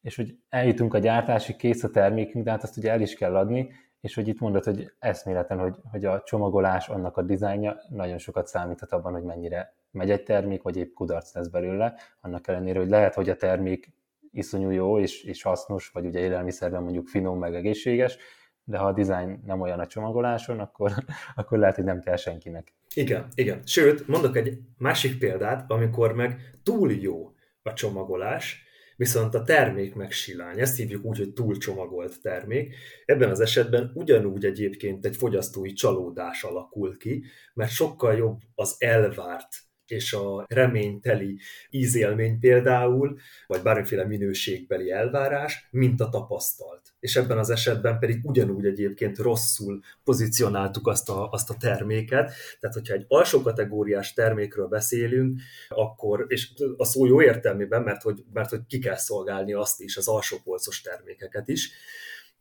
[0.01, 3.35] És hogy eljutunk a gyártásig, kész a termékünk, de hát azt ugye el is kell
[3.35, 3.71] adni,
[4.03, 8.47] és hogy itt mondod, hogy eszméleten, hogy, hogy a csomagolás, annak a dizájnja nagyon sokat
[8.47, 12.89] számíthat abban, hogy mennyire megy egy termék, vagy épp kudarc lesz belőle, annak ellenére, hogy
[12.89, 13.93] lehet, hogy a termék
[14.31, 18.17] iszonyú jó és, és hasznos, vagy ugye élelmiszerben mondjuk finom, meg egészséges,
[18.63, 20.91] de ha a dizájn nem olyan a csomagoláson, akkor,
[21.35, 22.73] akkor lehet, hogy nem kell senkinek.
[22.95, 23.61] Igen, igen.
[23.65, 28.63] Sőt, mondok egy másik példát, amikor meg túl jó a csomagolás,
[28.95, 30.59] viszont a termék meg silány.
[30.59, 32.75] Ezt hívjuk úgy, hogy túlcsomagolt termék.
[33.05, 39.47] Ebben az esetben ugyanúgy egyébként egy fogyasztói csalódás alakul ki, mert sokkal jobb az elvárt
[39.93, 46.81] és a reményteli ízélmény például, vagy bármiféle minőségbeli elvárás, mint a tapasztalt.
[46.99, 52.33] És ebben az esetben pedig ugyanúgy egyébként rosszul pozícionáltuk azt a, azt a terméket.
[52.59, 58.23] Tehát, hogyha egy alsó kategóriás termékről beszélünk, akkor, és a szó jó értelmében, mert hogy,
[58.33, 61.71] mert hogy ki kell szolgálni azt is, az alsó polcos termékeket is,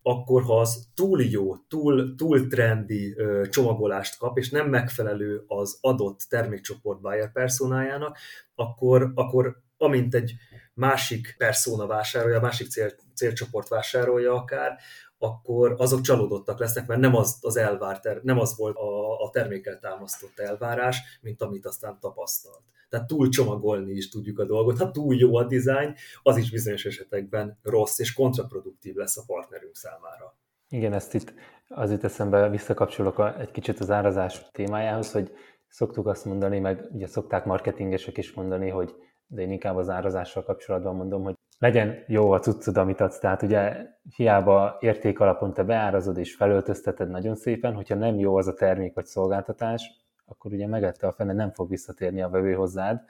[0.02, 5.78] akkor ha az túl jó, túl, túl trendi ö, csomagolást kap, és nem megfelelő az
[5.80, 8.18] adott termékcsoport buyer personájának,
[8.54, 10.34] akkor, akkor amint egy
[10.74, 14.78] másik persona vásárolja, másik cél, célcsoport vásárolja akár,
[15.18, 19.78] akkor azok csalódottak lesznek, mert nem az, az elvárt, nem az volt a, a termékkel
[19.78, 22.62] támasztott elvárás, mint amit aztán tapasztalt.
[22.92, 24.78] Tehát túl csomagolni is tudjuk a dolgot.
[24.78, 29.74] Ha túl jó a dizájn, az is bizonyos esetekben rossz és kontraproduktív lesz a partnerünk
[29.76, 30.36] számára.
[30.68, 31.34] Igen, ezt itt
[31.68, 35.32] az itt eszembe visszakapcsolok a, egy kicsit az árazás témájához, hogy
[35.68, 38.94] szoktuk azt mondani, meg ugye szokták marketingesek is mondani, hogy
[39.26, 43.18] de én inkább az árazással kapcsolatban mondom, hogy legyen jó a cuccod, amit adsz.
[43.18, 48.46] Tehát ugye hiába érték alapon te beárazod és felöltözteted nagyon szépen, hogyha nem jó az
[48.46, 50.01] a termék vagy szolgáltatás,
[50.32, 53.04] akkor ugye megette a fene, nem fog visszatérni a vevő hozzád,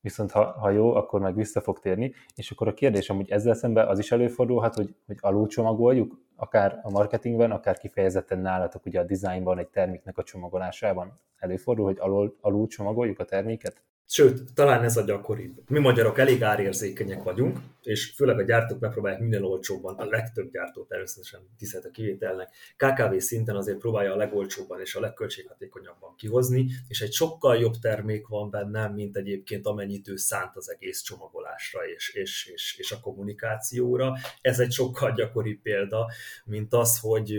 [0.00, 3.54] viszont ha, ha jó, akkor meg vissza fog térni, és akkor a kérdés hogy ezzel
[3.54, 9.04] szemben az is előfordulhat, hogy, hogy alulcsomagoljuk, akár a marketingben, akár kifejezetten nálatok ugye a
[9.04, 13.82] dizájnban, egy terméknek a csomagolásában előfordul, hogy alul, alulcsomagoljuk a terméket?
[14.08, 15.62] Sőt, talán ez a gyakoribb.
[15.68, 20.84] Mi magyarok elég árérzékenyek vagyunk, és főleg a gyártók megpróbálják minél olcsóbban, a legtöbb gyártó
[20.84, 27.00] természetesen tisztelt a kivételnek, KKV szinten azért próbálja a legolcsóbban és a legköltséghatékonyabban kihozni, és
[27.00, 32.14] egy sokkal jobb termék van benne, mint egyébként amennyit ő szánt az egész csomagolásra és,
[32.14, 34.16] és, és, és a kommunikációra.
[34.40, 36.10] Ez egy sokkal gyakoribb példa,
[36.44, 37.38] mint az, hogy,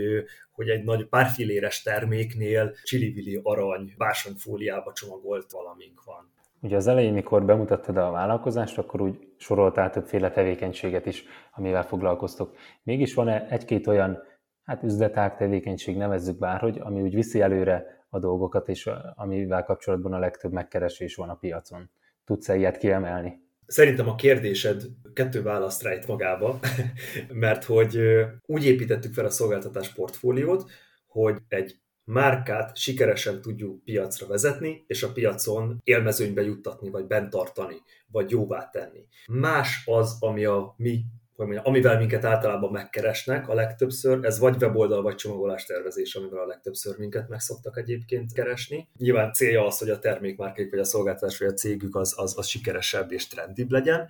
[0.52, 6.36] hogy egy nagy párfiléres terméknél csili arany bársonyfóliába csomagolt valamink van.
[6.60, 12.56] Ugye az elején, mikor bemutattad a vállalkozást, akkor úgy soroltál többféle tevékenységet is, amivel foglalkoztok.
[12.82, 14.22] Mégis van-e egy-két olyan
[14.64, 20.18] hát üzletág, tevékenység, nevezzük bárhogy, ami úgy viszi előre a dolgokat, és amivel kapcsolatban a
[20.18, 21.90] legtöbb megkeresés van a piacon.
[22.24, 23.46] Tudsz-e ilyet kiemelni?
[23.66, 26.58] Szerintem a kérdésed kettő választ rejt magába,
[27.32, 27.98] mert hogy
[28.46, 30.70] úgy építettük fel a szolgáltatás portfóliót,
[31.06, 37.76] hogy egy márkát sikeresen tudjuk piacra vezetni, és a piacon élmezőnybe juttatni, vagy bent tartani,
[38.12, 39.06] vagy jóvá tenni.
[39.26, 41.04] Más az, ami a mi
[41.36, 46.46] hogy amivel minket általában megkeresnek a legtöbbször, ez vagy weboldal, vagy csomagolás tervezés, amivel a
[46.46, 48.88] legtöbbször minket meg szoktak egyébként keresni.
[48.96, 52.46] Nyilván célja az, hogy a termékmárkék, vagy a szolgáltatás, vagy a cégük az, az, az
[52.46, 54.08] sikeresebb és trendibb legyen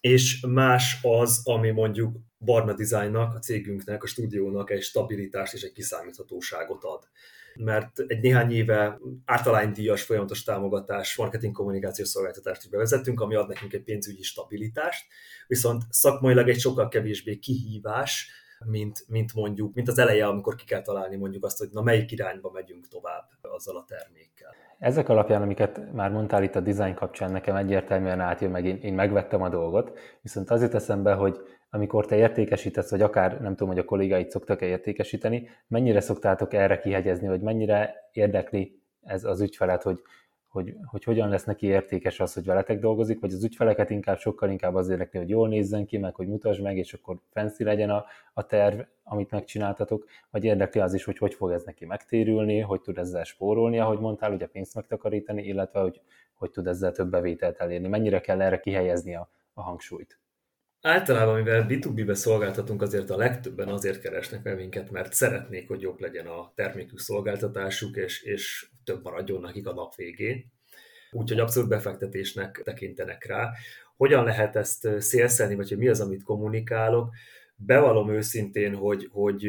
[0.00, 5.72] és más az, ami mondjuk Barna Designnak, a cégünknek, a stúdiónak egy stabilitást és egy
[5.72, 7.08] kiszámíthatóságot ad.
[7.54, 13.72] Mert egy néhány éve általánydíjas folyamatos támogatás, marketing kommunikációs szolgáltatást is bevezettünk, ami ad nekünk
[13.72, 15.06] egy pénzügyi stabilitást,
[15.46, 18.30] viszont szakmailag egy sokkal kevésbé kihívás,
[18.64, 22.12] mint, mint mondjuk, mint az eleje, amikor ki kell találni mondjuk azt, hogy na melyik
[22.12, 24.54] irányba megyünk tovább azzal a termékkel.
[24.78, 28.94] Ezek alapján, amiket már mondtál itt a design kapcsán, nekem egyértelműen átjön, meg én, én
[28.94, 31.38] megvettem a dolgot, viszont az jut eszembe, hogy
[31.70, 36.78] amikor te értékesítesz, vagy akár nem tudom, hogy a kollégáit szoktak-e értékesíteni, mennyire szoktátok erre
[36.78, 40.02] kihegyezni, vagy mennyire érdekli ez az ügyfelet, hogy
[40.56, 44.50] hogy, hogy hogyan lesz neki értékes az, hogy veletek dolgozik, vagy az ügyfeleket inkább sokkal
[44.50, 47.90] inkább az érdekli, hogy jól nézzen ki, meg hogy mutasd meg, és akkor fancy legyen
[47.90, 52.60] a, a terv, amit megcsináltatok, vagy érdekli az is, hogy hogy fog ez neki megtérülni,
[52.60, 56.00] hogy tud ezzel spórolni, ahogy mondtál, ugye pénzt megtakarítani, illetve hogy,
[56.34, 57.88] hogy tud ezzel több bevételt elérni.
[57.88, 60.18] Mennyire kell erre kihelyezni a, a hangsúlyt?
[60.86, 66.00] Általában, mivel B2B-be szolgáltatunk, azért a legtöbben azért keresnek meg minket, mert szeretnék, hogy jobb
[66.00, 70.52] legyen a termékük, szolgáltatásuk, és, és több maradjon nekik a nap végén.
[71.10, 73.50] Úgyhogy abszolút befektetésnek tekintenek rá.
[73.96, 77.14] Hogyan lehet ezt szélszelni, vagy hogy mi az, amit kommunikálok?
[77.56, 79.48] Bevallom őszintén, hogy, hogy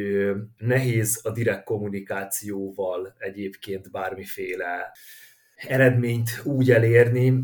[0.58, 4.91] nehéz a direkt kommunikációval egyébként bármiféle
[5.56, 7.43] eredményt úgy elérni,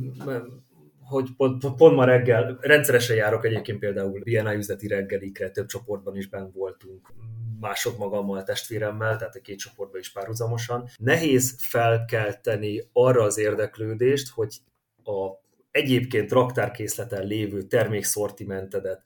[1.13, 6.27] hogy pont, pont ma reggel, rendszeresen járok egyébként például BNI üzleti reggelikre, több csoportban is
[6.29, 7.13] ben voltunk,
[7.59, 10.89] mások magammal, testvéremmel, tehát a két csoportban is párhuzamosan.
[10.97, 14.57] Nehéz felkelteni arra az érdeklődést, hogy
[15.03, 19.01] a egyébként raktárkészleten lévő termékszortimentedet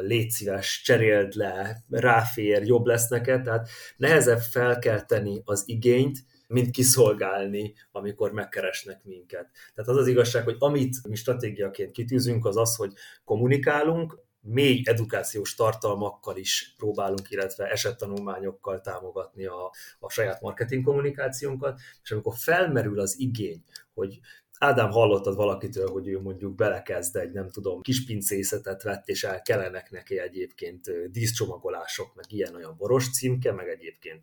[0.00, 7.74] légy szíves, cseréld le, ráfér, jobb lesz neked, tehát nehezebb felkelteni az igényt, mint kiszolgálni,
[7.90, 9.50] amikor megkeresnek minket.
[9.74, 12.92] Tehát az az igazság, hogy amit mi stratégiaként kitűzünk, az az, hogy
[13.24, 22.10] kommunikálunk, mély edukációs tartalmakkal is próbálunk, illetve esettanulmányokkal támogatni a, a saját marketing kommunikációnkat, és
[22.10, 24.18] amikor felmerül az igény, hogy
[24.58, 29.42] Ádám hallottad valakitől, hogy ő mondjuk belekezd egy, nem tudom, kis pincészetet vett, és el
[29.42, 34.22] kellenek neki egyébként díszcsomagolások, meg ilyen-olyan boros címke, meg egyébként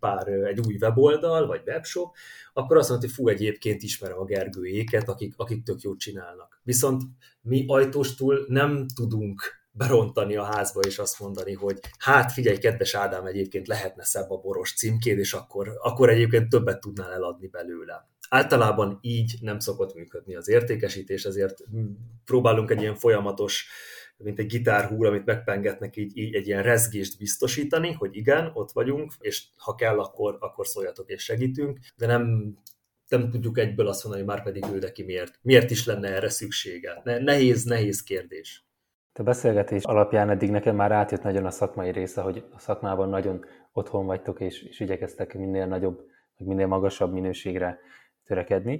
[0.00, 2.14] pár egy új weboldal, vagy webshop,
[2.52, 6.60] akkor azt mondta, hogy fú, egyébként ismerem a Gergőjéket, akik, akik tök jót csinálnak.
[6.62, 7.02] Viszont
[7.40, 13.26] mi ajtóstól nem tudunk berontani a házba és azt mondani, hogy hát figyelj, kedves Ádám,
[13.26, 18.08] egyébként lehetne szebb a boros címkéd, és akkor, akkor egyébként többet tudnál eladni belőle.
[18.28, 21.58] Általában így nem szokott működni az értékesítés, ezért
[22.24, 23.66] próbálunk egy ilyen folyamatos
[24.16, 29.12] mint egy gitárhúr, amit megpengetnek, így, így egy ilyen rezgést biztosítani, hogy igen, ott vagyunk,
[29.18, 32.54] és ha kell, akkor, akkor szóljatok és segítünk, de nem
[33.08, 36.28] nem tudjuk egyből azt mondani, hogy már pedig ő neki miért, miért is lenne erre
[36.28, 37.00] szüksége.
[37.04, 38.66] Ne, nehéz, nehéz kérdés.
[39.14, 43.44] A beszélgetés alapján eddig nekem már átjött nagyon a szakmai része, hogy a szakmában nagyon
[43.72, 46.06] otthon vagytok, és, és igyekeztek minél nagyobb,
[46.38, 47.78] vagy minél magasabb minőségre
[48.24, 48.72] törekedni.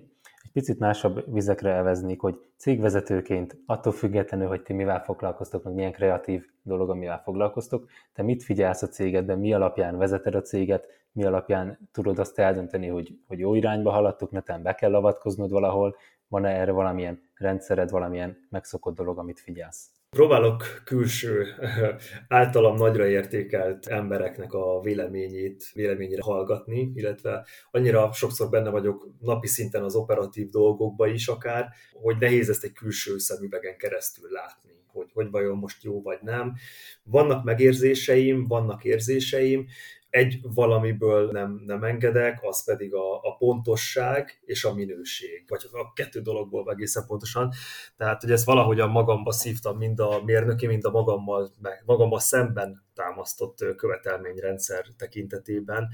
[0.42, 5.92] Egy picit másabb vizekre elveznék, hogy cégvezetőként attól függetlenül, hogy ti mivel foglalkoztok, meg milyen
[5.92, 11.25] kreatív dolog, amivel foglalkoztok, te mit figyelsz a cégedben, mi alapján vezeted a céget, mi
[11.25, 15.97] alapján tudod azt eldönteni, hogy, hogy jó irányba haladtok, neten be kell avatkoznod valahol,
[16.29, 20.02] van-e erre valamilyen rendszered, valamilyen megszokott dolog, amit figyelsz?
[20.16, 21.46] Próbálok külső,
[22.29, 29.83] általam nagyra értékelt embereknek a véleményét, véleményére hallgatni, illetve annyira sokszor benne vagyok napi szinten
[29.83, 35.31] az operatív dolgokba is akár, hogy nehéz ezt egy külső szemüvegen keresztül látni, hogy, hogy
[35.31, 36.55] vajon most jó vagy nem.
[37.03, 39.66] Vannak megérzéseim, vannak érzéseim,
[40.12, 45.92] egy valamiből nem, nem engedek, az pedig a, a pontosság és a minőség, vagy a
[45.92, 47.53] kettő dologból egészen pontosan.
[47.96, 51.53] Tehát, hogy ezt valahogyan magamba szívtam, mind a mérnöki, mind a magammal,
[51.85, 55.88] magammal szemben támasztott követelményrendszer tekintetében,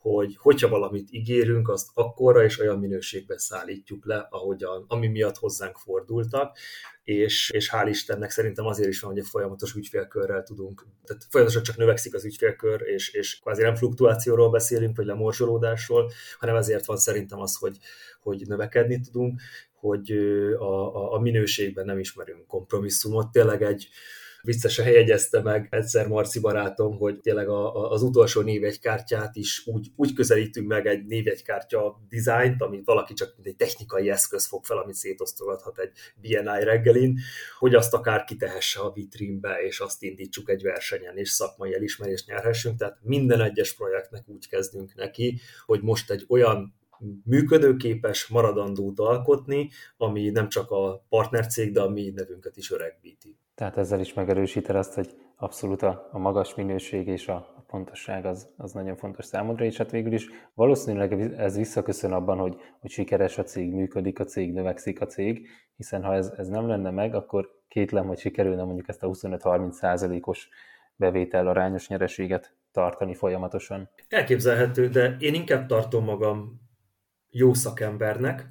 [0.00, 5.76] hogy hogyha valamit ígérünk, azt akkorra és olyan minőségben szállítjuk le, ahogyan, ami miatt hozzánk
[5.76, 6.58] fordultak,
[7.04, 11.64] és, és hál' Istennek szerintem azért is van, hogy egy folyamatos ügyfélkörrel tudunk, tehát folyamatosan
[11.64, 16.96] csak növekszik az ügyfélkör, és, és kvázi nem fluktuációról beszélünk, vagy lemorzsolódásról, hanem ezért van
[16.96, 17.78] szerintem az, hogy,
[18.20, 19.40] hogy növekedni tudunk,
[19.72, 20.10] hogy
[20.58, 23.32] a, a, a minőségben nem ismerünk kompromisszumot.
[23.32, 23.88] Tényleg egy,
[24.44, 29.88] viccesen jegyezte meg egyszer Marci barátom, hogy tényleg a, a, az utolsó névegykártyát is úgy,
[29.96, 34.78] úgy közelítünk meg egy névegykártya dizájnt, amit valaki csak mint egy technikai eszköz fog fel,
[34.78, 37.18] amit szétosztogathat egy BNI reggelin,
[37.58, 42.78] hogy azt akár kitehesse a vitrínbe, és azt indítsuk egy versenyen, és szakmai elismerést nyerhessünk.
[42.78, 46.74] Tehát minden egyes projektnek úgy kezdünk neki, hogy most egy olyan
[47.24, 53.38] működőképes maradandót alkotni, ami nem csak a partnercég, de a mi nevünket is öregbíti.
[53.54, 58.26] Tehát ezzel is megerősíted azt, hogy abszolút a, a magas minőség és a, a pontosság
[58.26, 62.90] az, az nagyon fontos számodra, és hát végül is valószínűleg ez visszaköszön abban, hogy, hogy
[62.90, 66.90] sikeres a cég, működik a cég, növekszik a cég, hiszen ha ez, ez nem lenne
[66.90, 70.48] meg, akkor kétlem, hogy sikerülne mondjuk ezt a 25-30 százalékos
[70.96, 73.90] bevétel arányos nyereséget tartani folyamatosan.
[74.08, 76.60] Elképzelhető, de én inkább tartom magam
[77.30, 78.48] jó szakembernek,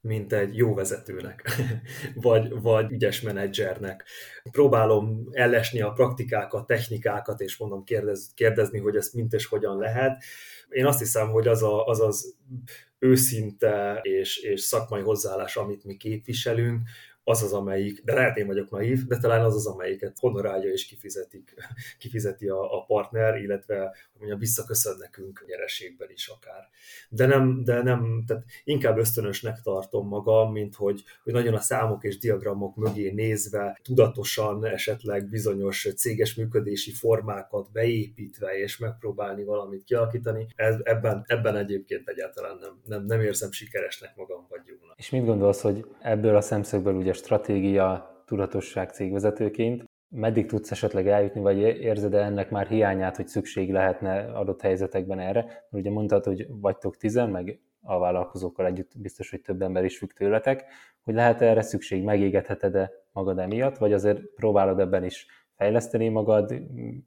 [0.00, 1.50] mint egy jó vezetőnek,
[2.14, 4.04] vagy, vagy ügyes menedzsernek.
[4.50, 10.22] Próbálom ellesni a praktikákat, technikákat, és mondom kérdez, kérdezni, hogy ezt mint és hogyan lehet.
[10.68, 12.36] Én azt hiszem, hogy az a, az, az
[12.98, 16.80] őszinte és, és szakmai hozzáállás, amit mi képviselünk,
[17.30, 20.86] az az, amelyik, de lehet én vagyok naív, de talán az az, amelyiket honorálja és
[20.86, 21.54] kifizetik,
[22.00, 26.68] kifizeti a, a partner, illetve mondjam, visszaköszön nekünk nyereségben is akár.
[27.08, 32.04] De nem, de nem, tehát inkább ösztönösnek tartom magam, mint hogy, hogy nagyon a számok
[32.04, 40.46] és diagramok mögé nézve, tudatosan esetleg bizonyos céges működési formákat beépítve és megpróbálni valamit kialakítani.
[40.56, 44.98] Ez, ebben, ebben egyébként egyáltalán nem, nem, nem érzem sikeresnek magam vagy jónak.
[44.98, 51.40] És mit gondolsz, hogy ebből a szemszögből ugye stratégia, tudatosság cégvezetőként, meddig tudsz esetleg eljutni,
[51.40, 55.40] vagy érzed -e ennek már hiányát, hogy szükség lehetne adott helyzetekben erre?
[55.42, 59.98] Mert ugye mondtad, hogy vagytok tizen, meg a vállalkozókkal együtt biztos, hogy több ember is
[59.98, 60.64] függ tőletek,
[61.02, 66.54] hogy lehet erre szükség, megégetheted-e magad emiatt, vagy azért próbálod ebben is fejleszteni magad,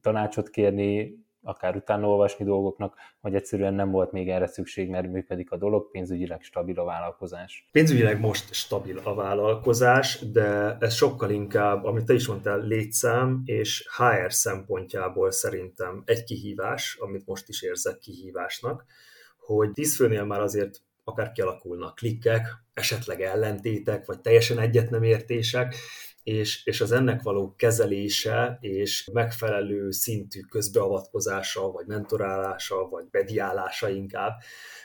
[0.01, 5.52] tanácsot kérni, akár utána olvasni dolgoknak, vagy egyszerűen nem volt még erre szükség, mert működik
[5.52, 7.68] a dolog, pénzügyileg stabil a vállalkozás?
[7.72, 13.88] Pénzügyileg most stabil a vállalkozás, de ez sokkal inkább, amit te is mondtál, létszám és
[13.98, 18.86] HR szempontjából szerintem egy kihívás, amit most is érzek kihívásnak,
[19.38, 25.76] hogy tíz főnél már azért akár kialakulnak klikkek, esetleg ellentétek, vagy teljesen egyet nem értések,
[26.24, 34.39] és, és az ennek való kezelése és megfelelő szintű közbeavatkozása, vagy mentorálása, vagy mediálása inkább,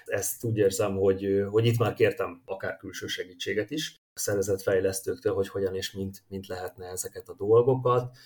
[0.05, 5.49] ezt úgy érzem, hogy, hogy itt már kértem akár külső segítséget is a szervezetfejlesztőktől, hogy
[5.49, 8.17] hogyan és mint, mint lehetne ezeket a dolgokat.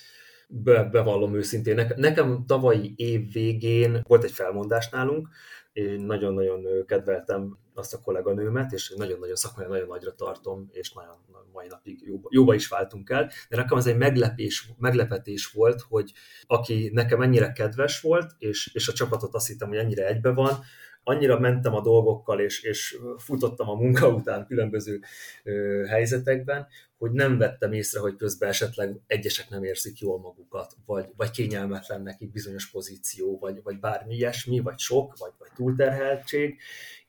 [0.54, 5.28] Be, bevallom őszintén, nekem tavalyi év végén volt egy felmondás nálunk,
[5.72, 11.16] én nagyon-nagyon kedveltem azt a kolléganőmet, és nagyon-nagyon szakmai, nagyon nagyra tartom, és nagyon
[11.52, 16.12] mai napig jóba, jóba is váltunk el, de nekem az egy meglepés, meglepetés volt, hogy
[16.46, 20.58] aki nekem ennyire kedves volt, és, és a csapatot azt hittem, hogy ennyire egybe van,
[21.04, 25.00] annyira mentem a dolgokkal, és, és futottam a munka után különböző
[25.44, 26.66] ö, helyzetekben,
[26.98, 32.02] hogy nem vettem észre, hogy közben esetleg egyesek nem érzik jól magukat, vagy, vagy kényelmetlen
[32.02, 36.58] nekik bizonyos pozíció, vagy, vagy bármi ilyesmi, vagy sok, vagy, vagy túlterheltség,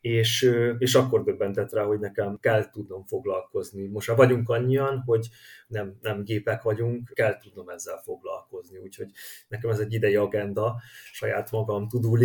[0.04, 3.88] és, és akkor döbbentett rá, hogy nekem kell tudnom foglalkozni.
[3.88, 5.28] Most már vagyunk annyian, hogy
[5.68, 8.78] nem, nem gépek vagyunk, kell tudnom ezzel foglalkozni.
[8.78, 9.12] Úgyhogy
[9.48, 10.82] nekem ez egy idei agenda
[11.12, 12.16] saját magam tudó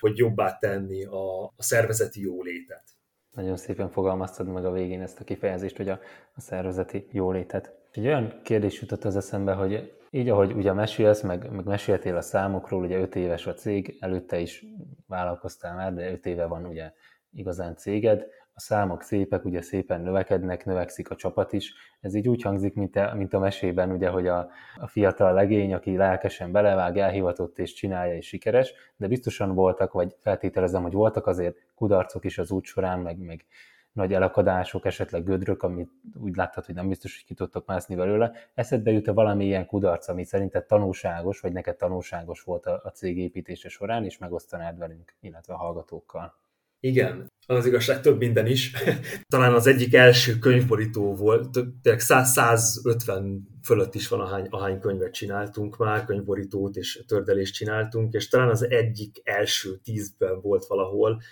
[0.00, 2.84] hogy jobbá tenni a, a szervezeti jólétet.
[3.32, 6.00] Nagyon szépen fogalmaztad meg a végén ezt a kifejezést, hogy a,
[6.34, 7.74] a szervezeti jólétet.
[7.90, 12.20] Egy olyan kérdés jutott az eszembe, hogy így, ahogy ugye mesélsz, meg, meg meséltél a
[12.20, 14.64] számokról, ugye 5 éves a cég, előtte is
[15.06, 16.92] vállalkoztál már, de 5 éve van ugye
[17.30, 21.74] igazán céged, a számok szépek, ugye szépen növekednek, növekszik a csapat is.
[22.00, 25.74] Ez így úgy hangzik, mint a, mint a mesében, ugye, hogy a, a fiatal legény,
[25.74, 31.26] aki lelkesen belevág, elhivatott és csinálja és sikeres, de biztosan voltak, vagy feltételezem, hogy voltak
[31.26, 33.44] azért kudarcok is az út során, meg, meg
[33.92, 38.32] nagy elakadások, esetleg gödrök, amit úgy láttad, hogy nem biztos, hogy ki tudtok mászni belőle.
[38.54, 43.18] Eszedbe jut-e valami ilyen kudarc, ami szerinted tanulságos, vagy neked tanulságos volt a, a cég
[43.18, 46.41] építése során, és megosztanád velünk, illetve a hallgatókkal?
[46.84, 48.72] Igen, az igazság több minden is.
[49.34, 55.12] Talán az egyik első könyvborító volt, tényleg 100, 150 fölött is van, ahány, ahány könyvet
[55.12, 61.22] csináltunk már, könyvborítót és tördelést csináltunk, és talán az egyik első tízben volt valahol,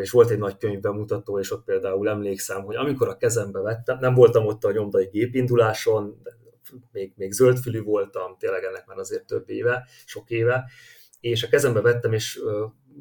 [0.00, 4.14] és volt egy nagy könyvbemutató, és ott például emlékszem, hogy amikor a kezembe vettem, nem
[4.14, 6.22] voltam ott a nyomdai gépinduláson,
[6.92, 10.70] még, még zöldfülű voltam, tényleg ennek már azért több éve, sok éve,
[11.20, 12.40] és a kezembe vettem, és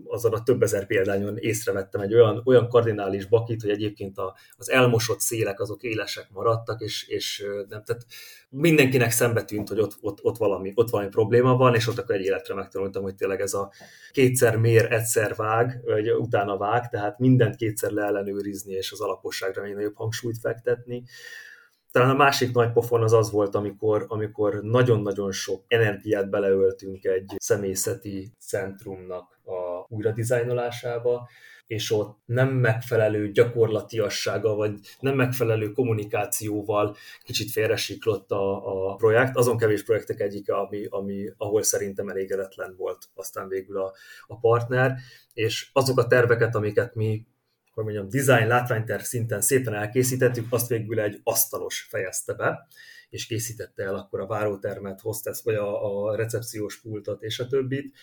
[0.05, 4.71] azon a több ezer példányon észrevettem egy olyan, olyan kardinális bakit, hogy egyébként a, az
[4.71, 8.05] elmosott szélek azok élesek maradtak, és, és nem, tehát
[8.49, 12.15] mindenkinek szembe tűnt, hogy ott, ott, ott, valami, ott valami probléma van, és ott akkor
[12.15, 13.71] egy életre megtanultam, hogy tényleg ez a
[14.11, 19.73] kétszer mér, egyszer vág, vagy utána vág, tehát mindent kétszer leellenőrizni, és az alaposságra még
[19.73, 21.03] nagyobb hangsúlyt fektetni.
[21.91, 27.35] Talán a másik nagy pofon az az volt, amikor, amikor nagyon-nagyon sok energiát beleöltünk egy
[27.37, 30.13] személyzeti centrumnak a újra
[31.67, 39.35] és ott nem megfelelő gyakorlatiassága, vagy nem megfelelő kommunikációval kicsit félresiklott a, a projekt.
[39.35, 43.93] Azon kevés projektek egyike, ami, ami, ahol szerintem elégedetlen volt aztán végül a,
[44.27, 44.95] a partner,
[45.33, 47.25] és azok a terveket, amiket mi
[47.83, 52.67] hogy mondjam, design, látványterv szinten szépen elkészítettük, azt végül egy asztalos fejezte be,
[53.09, 57.95] és készítette el akkor a várótermet, hostess, vagy a, a recepciós pultot és a többit.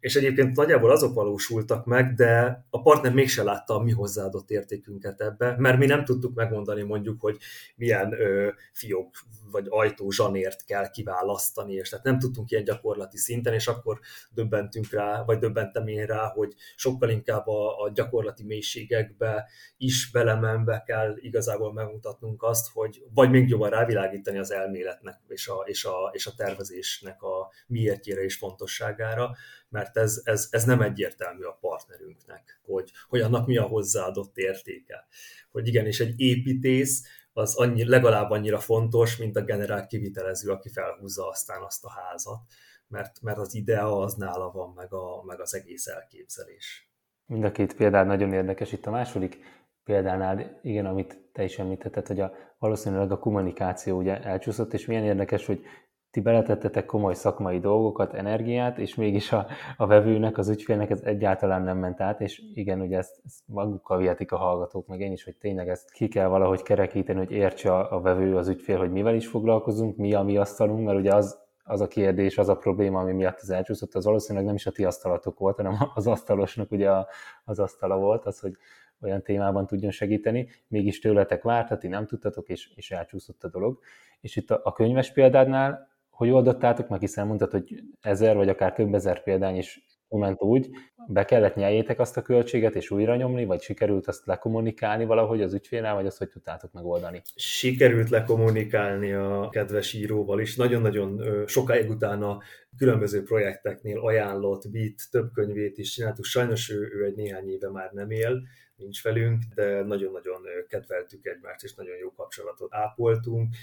[0.00, 5.20] És egyébként nagyjából azok valósultak meg, de a partner mégse látta a mi hozzáadott értékünket
[5.20, 7.38] ebbe, mert mi nem tudtuk megmondani mondjuk, hogy
[7.76, 9.14] milyen ö, fiók
[9.50, 13.98] vagy ajtó zsanért kell kiválasztani, és tehát nem tudtunk ilyen gyakorlati szinten, és akkor
[14.30, 20.82] döbbentünk rá, vagy döbbentem én rá, hogy sokkal inkább a, a gyakorlati mélységekbe is belemenve
[20.86, 26.10] kell igazából megmutatnunk azt, hogy vagy még jobban rávilágítani az elméletnek és a, és a,
[26.12, 29.36] és a tervezésnek a miértjére és fontosságára,
[29.70, 35.06] mert ez, ez, ez nem egyértelmű a partnerünknek, hogy, hogy annak mi a hozzáadott értéke.
[35.50, 37.02] Hogy igenis egy építész
[37.32, 42.40] az annyi, legalább annyira fontos, mint a generált kivitelező, aki felhúzza aztán azt a házat,
[42.86, 46.90] mert, mert az idea az nála van, meg, a, meg az egész elképzelés.
[47.26, 48.72] Mind a két példád nagyon érdekes.
[48.72, 49.38] Itt a második
[49.84, 55.04] példánál, igen, amit te is említetted, hogy a, valószínűleg a kommunikáció ugye elcsúszott, és milyen
[55.04, 55.64] érdekes, hogy
[56.10, 59.46] ti beletettetek komoly szakmai dolgokat, energiát, és mégis a,
[59.76, 63.98] a vevőnek, az ügyfélnek ez egyáltalán nem ment át, és igen, ugye ezt, ezt magukkal
[63.98, 67.74] vihetik a hallgatók, meg én is, hogy tényleg ezt ki kell valahogy kerekíteni, hogy értse
[67.74, 71.14] a, a vevő, az ügyfél, hogy mivel is foglalkozunk, mi a mi asztalunk, mert ugye
[71.14, 74.66] az, az a kérdés, az a probléma, ami miatt az elcsúszott, az valószínűleg nem is
[74.66, 77.08] a ti asztalatok volt, hanem az asztalosnak ugye a,
[77.44, 78.56] az asztala volt, az, hogy
[79.00, 83.78] olyan témában tudjon segíteni, mégis tőletek várt, ti nem tudtatok, és, és elcsúszott a dolog.
[84.20, 85.88] És itt a, a könyves példádnál
[86.20, 90.68] hogy oldottátok meg, hiszen mondtad, hogy ezer vagy akár több ezer példány is ment úgy,
[91.08, 95.54] be kellett nyeljétek azt a költséget és újra nyomni, vagy sikerült azt lekommunikálni valahogy az
[95.54, 97.22] ügyfélnál, vagy azt hogy tudtátok megoldani?
[97.34, 100.56] Sikerült lekommunikálni a kedves íróval is.
[100.56, 102.38] Nagyon-nagyon sokáig utána
[102.76, 106.24] különböző projekteknél ajánlott, bit, több könyvét is csináltuk.
[106.24, 108.42] Sajnos ő, ő egy néhány éve már nem él,
[108.76, 113.54] nincs velünk, de nagyon-nagyon kedveltük egymást, és nagyon jó kapcsolatot ápoltunk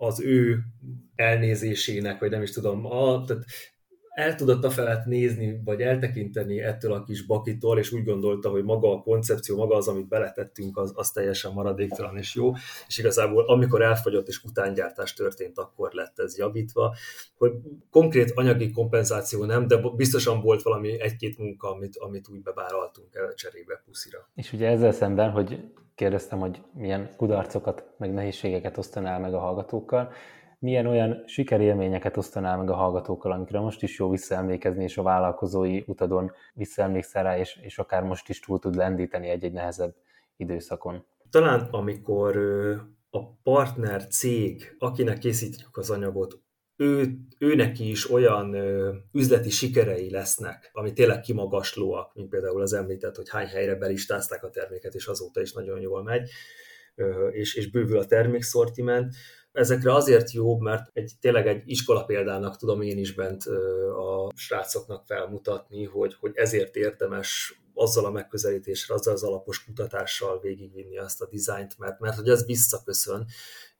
[0.00, 0.58] az ő
[1.14, 3.44] elnézésének, vagy nem is tudom, a, tehát
[4.10, 8.64] el tudott a felett nézni, vagy eltekinteni ettől a kis bakitól, és úgy gondolta, hogy
[8.64, 12.52] maga a koncepció, maga az, amit beletettünk, az, az teljesen maradéktalan és jó,
[12.86, 16.96] és igazából amikor elfogyott és utángyártás történt, akkor lett ez javítva,
[17.34, 17.52] hogy
[17.90, 23.34] konkrét anyagi kompenzáció nem, de biztosan volt valami egy-két munka, amit, amit úgy bebáraltunk el
[23.34, 24.30] cserébe puszira.
[24.34, 25.60] És ugye ezzel szemben, hogy
[26.00, 30.12] kérdeztem, hogy milyen kudarcokat, meg nehézségeket osztanál meg a hallgatókkal,
[30.58, 35.82] milyen olyan sikerélményeket osztanál meg a hallgatókkal, amikre most is jó visszaemlékezni, és a vállalkozói
[35.86, 39.94] utadon visszaemlékszel rá, és, és akár most is túl tud lendíteni egy-egy nehezebb
[40.36, 41.04] időszakon?
[41.30, 42.36] Talán amikor
[43.10, 46.40] a partner cég, akinek készítjük az anyagot,
[46.80, 53.16] ő, őnek is olyan ö, üzleti sikerei lesznek, ami tényleg kimagaslóak, mint például az említett,
[53.16, 56.30] hogy hány helyre belistázták a terméket, és azóta is nagyon jól megy,
[56.94, 59.14] ö, és, és bővül a termékszortiment,
[59.52, 63.44] Ezekre azért jó, mert egy, tényleg egy iskola példának tudom én is bent
[63.96, 70.98] a srácoknak felmutatni, hogy, hogy ezért érdemes azzal a megközelítésre, azzal az alapos kutatással végigvinni
[70.98, 73.26] azt a dizájnt, mert, mert hogy ez visszaköszön,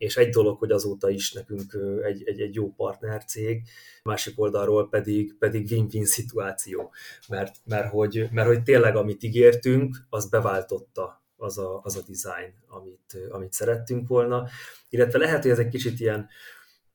[0.01, 3.63] és egy dolog, hogy azóta is nekünk egy, egy, egy jó partnercég,
[4.03, 6.93] másik oldalról pedig, pedig win-win szituáció,
[7.29, 12.55] mert, mert, hogy, mert hogy tényleg amit ígértünk, az beváltotta az a, az a design,
[12.69, 14.49] amit, amit szerettünk volna.
[14.89, 16.29] Illetve lehet, hogy ez egy kicsit ilyen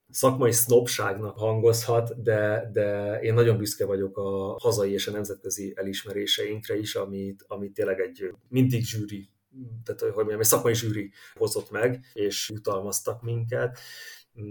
[0.09, 6.77] szakmai sznobságnak hangozhat, de, de én nagyon büszke vagyok a hazai és a nemzetközi elismeréseinkre
[6.77, 9.29] is, amit, amit tényleg egy mindig zsűri
[9.83, 13.79] tehát hogy mondjam, egy szakmai zsűri hozott meg, és jutalmaztak minket.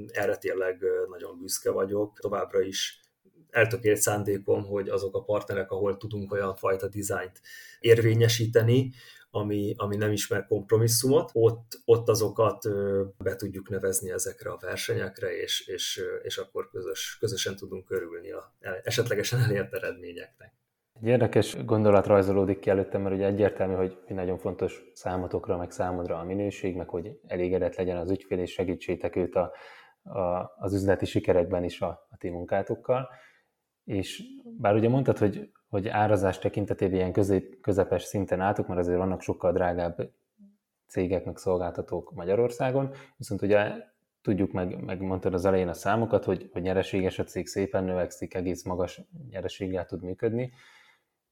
[0.07, 2.19] Erre tényleg nagyon büszke vagyok.
[2.21, 3.01] Továbbra is
[3.51, 7.41] eltökélt szándékom, hogy azok a partnerek, ahol tudunk olyan fajta dizájnt
[7.81, 8.93] érvényesíteni,
[9.31, 12.69] ami, ami nem ismer kompromisszumot, ott, ott azokat
[13.19, 18.55] be tudjuk nevezni ezekre a versenyekre, és, és, és akkor közös, közösen tudunk körülni a
[18.83, 20.53] esetlegesen elért eredményeknek.
[21.01, 26.19] Egy érdekes gondolat rajzolódik ki előttem, mert ugye egyértelmű, hogy nagyon fontos számotokra, meg számodra
[26.19, 29.53] a minőség, meg hogy elégedett legyen az ügyfél, és segítsétek őt a,
[30.03, 33.09] a, az üzleti sikerekben is a, a ti munkátokkal.
[33.85, 34.23] És
[34.59, 39.21] bár ugye mondtad, hogy hogy árazás tekintetében ilyen közép, közepes szinten álltuk, mert azért vannak
[39.21, 40.11] sokkal drágább
[40.87, 43.73] cégek, meg szolgáltatók Magyarországon, viszont ugye
[44.23, 48.35] tudjuk, meg, meg mondtad az elején a számokat, hogy, hogy nyereséges a cég szépen növekszik,
[48.35, 50.53] egész magas nyereséggel tud működni,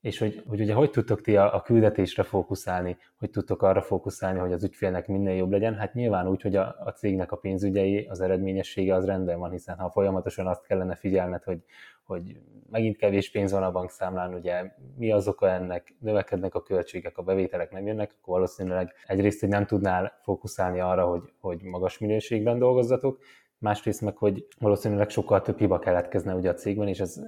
[0.03, 4.39] és hogy, hogy ugye hogy tudtok ti a, a küldetésre fókuszálni, hogy tudtok arra fókuszálni,
[4.39, 8.07] hogy az ügyfélnek minél jobb legyen, hát nyilván úgy, hogy a, a cégnek a pénzügyei,
[8.11, 11.63] az eredményessége az rendben van, hiszen ha folyamatosan azt kellene figyelned, hogy,
[12.05, 12.37] hogy
[12.71, 17.23] megint kevés pénz van a bankszámlán, ugye mi az oka ennek, növekednek a költségek, a
[17.23, 22.59] bevételek nem jönnek, akkor valószínűleg egyrészt, hogy nem tudnál fókuszálni arra, hogy, hogy magas minőségben
[22.59, 23.19] dolgozzatok,
[23.59, 27.21] másrészt meg, hogy valószínűleg sokkal több hiba keletkezne ugye a cégben, és ez,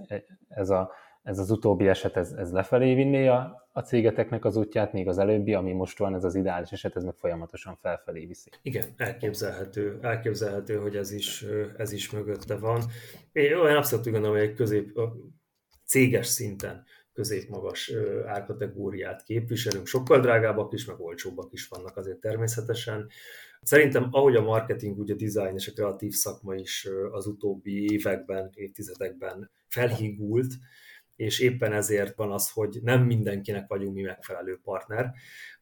[0.48, 0.90] ez a
[1.24, 5.18] ez az utóbbi eset, ez, ez lefelé vinné a, a cégeteknek az útját, még az
[5.18, 8.50] előbbi, ami most van, ez az ideális eset, ez meg folyamatosan felfelé viszi.
[8.62, 11.44] Igen, elképzelhető, elképzelhető, hogy ez is,
[11.76, 12.82] ez is mögötte van.
[13.32, 14.98] Én abszolút gondolom, hogy egy közép,
[15.84, 17.92] céges szinten középmagas
[18.26, 19.86] árkategóriát képviselünk.
[19.86, 23.08] Sokkal drágábbak is, meg olcsóbbak is vannak azért természetesen.
[23.62, 28.50] Szerintem, ahogy a marketing, ugye a design és a kreatív szakma is az utóbbi években,
[28.54, 30.52] évtizedekben felhígult,
[31.16, 35.12] és éppen ezért van az, hogy nem mindenkinek vagyunk mi megfelelő partner,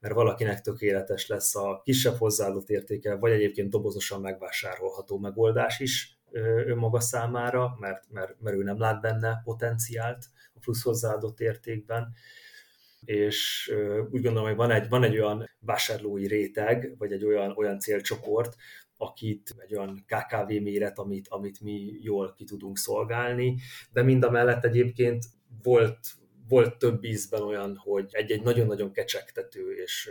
[0.01, 6.21] mert valakinek tökéletes lesz a kisebb hozzáadott értéke, vagy egyébként dobozosan megvásárolható megoldás is
[6.67, 10.25] önmaga számára, mert, mert, mert ő nem lát benne potenciált
[10.55, 12.15] a plusz hozzáadott értékben,
[13.05, 13.73] és
[14.11, 18.57] úgy gondolom, hogy van egy, van egy olyan vásárlói réteg, vagy egy olyan, olyan célcsoport,
[18.97, 23.57] akit egy olyan KKV méret, amit, amit mi jól ki tudunk szolgálni,
[23.93, 25.25] de mind a mellett egyébként
[25.63, 25.99] volt,
[26.49, 30.11] volt több ízben olyan, hogy egy-egy nagyon-nagyon kecsegtető és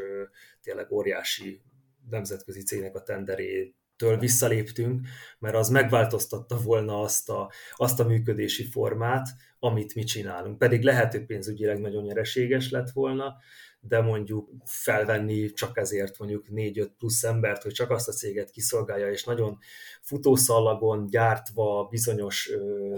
[0.62, 1.62] tényleg óriási
[2.10, 5.08] nemzetközi cégnek a tenderét től visszaléptünk,
[5.40, 9.28] mert az megváltoztatta volna azt a, azt a működési formát,
[9.64, 10.58] amit mi csinálunk.
[10.58, 13.36] Pedig lehet, hogy pénzügyileg nagyon nyereséges lett volna,
[13.80, 19.12] de mondjuk felvenni csak ezért mondjuk 4-5 plusz embert, hogy csak azt a céget kiszolgálja,
[19.12, 19.58] és nagyon
[20.02, 22.52] futószallagon gyártva bizonyos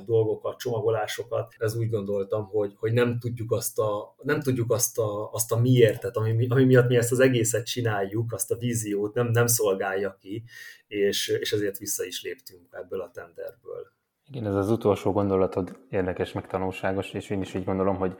[0.05, 5.31] dolgokat, csomagolásokat, ez úgy gondoltam, hogy, hogy nem tudjuk azt a, nem tudjuk azt a,
[5.31, 9.27] azt a miértet, ami, ami miatt mi ezt az egészet csináljuk, azt a víziót nem,
[9.27, 10.43] nem szolgálja ki,
[10.87, 13.91] és, és ezért vissza is léptünk ebből a tenderből.
[14.31, 18.17] Igen, ez az utolsó gondolatod érdekes, meg tanulságos, és én is így gondolom, hogy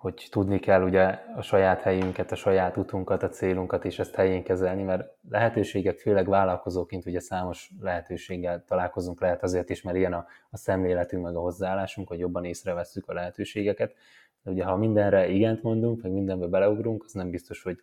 [0.00, 4.42] hogy tudni kell ugye a saját helyünket, a saját utunkat, a célunkat, és ezt helyén
[4.42, 10.26] kezelni, mert lehetőségek, főleg vállalkozóként ugye számos lehetőséggel találkozunk, lehet azért is, mert ilyen a,
[10.50, 13.94] a szemléletünk, meg a hozzáállásunk, hogy jobban észrevesszük a lehetőségeket,
[14.42, 17.78] de ugye ha mindenre igent mondunk, meg mindenbe beleugrunk, az nem biztos, hogy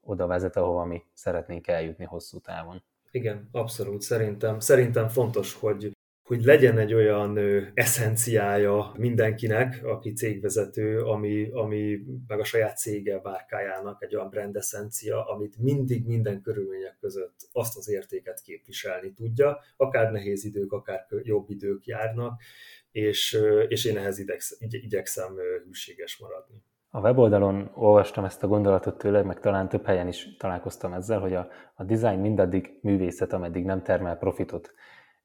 [0.00, 2.82] oda vezet, ahova mi szeretnénk eljutni hosszú távon.
[3.10, 4.00] Igen, abszolút.
[4.00, 5.96] Szerintem, szerintem fontos, hogy
[6.28, 7.38] hogy legyen egy olyan
[7.74, 15.24] eszenciája mindenkinek, aki cégvezető, ami, ami meg a saját cége bárkájának egy olyan brand eszencia,
[15.24, 21.50] amit mindig minden körülmények között azt az értéket képviselni tudja, akár nehéz idők, akár jobb
[21.50, 22.40] idők járnak,
[22.90, 26.62] és, és én ehhez idegsz, igy, igyekszem hűséges maradni.
[26.90, 31.34] A weboldalon olvastam ezt a gondolatot tőled, meg talán több helyen is találkoztam ezzel, hogy
[31.34, 34.74] a, a design mindaddig művészet, ameddig nem termel profitot.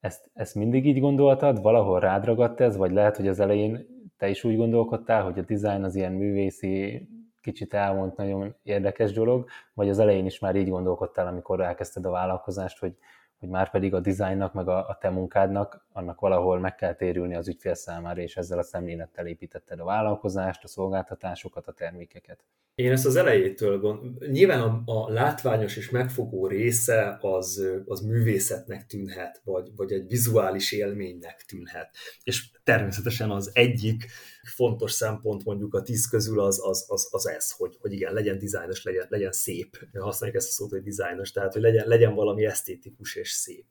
[0.03, 3.87] Ezt, ezt mindig így gondoltad, valahol rád ragadt ez, vagy lehet, hogy az elején
[4.17, 7.07] te is úgy gondolkodtál, hogy a design az ilyen művészi,
[7.41, 12.09] kicsit elmond nagyon érdekes dolog, vagy az elején is már így gondolkodtál, amikor elkezdted a
[12.09, 12.97] vállalkozást, hogy,
[13.39, 17.35] hogy már pedig a dizájnnak, meg a, a te munkádnak, annak valahol meg kell térülni
[17.35, 22.43] az ügyfél számára, és ezzel a szemlélettel építetted a vállalkozást, a szolgáltatásokat, a termékeket.
[22.75, 24.27] Én ezt az elejétől gond...
[24.27, 30.71] Nyilván a, a látványos és megfogó része az, az művészetnek tűnhet, vagy, vagy egy vizuális
[30.71, 31.95] élménynek tűnhet.
[32.23, 34.05] És természetesen az egyik
[34.43, 38.37] fontos szempont mondjuk a tíz közül az, az, az, az ez, hogy, hogy igen, legyen
[38.37, 39.77] dizájnos, legyen, legyen szép.
[39.99, 43.65] Használjuk ezt a szót, hogy dizájnos, tehát hogy legyen, legyen valami esztétikus és szép.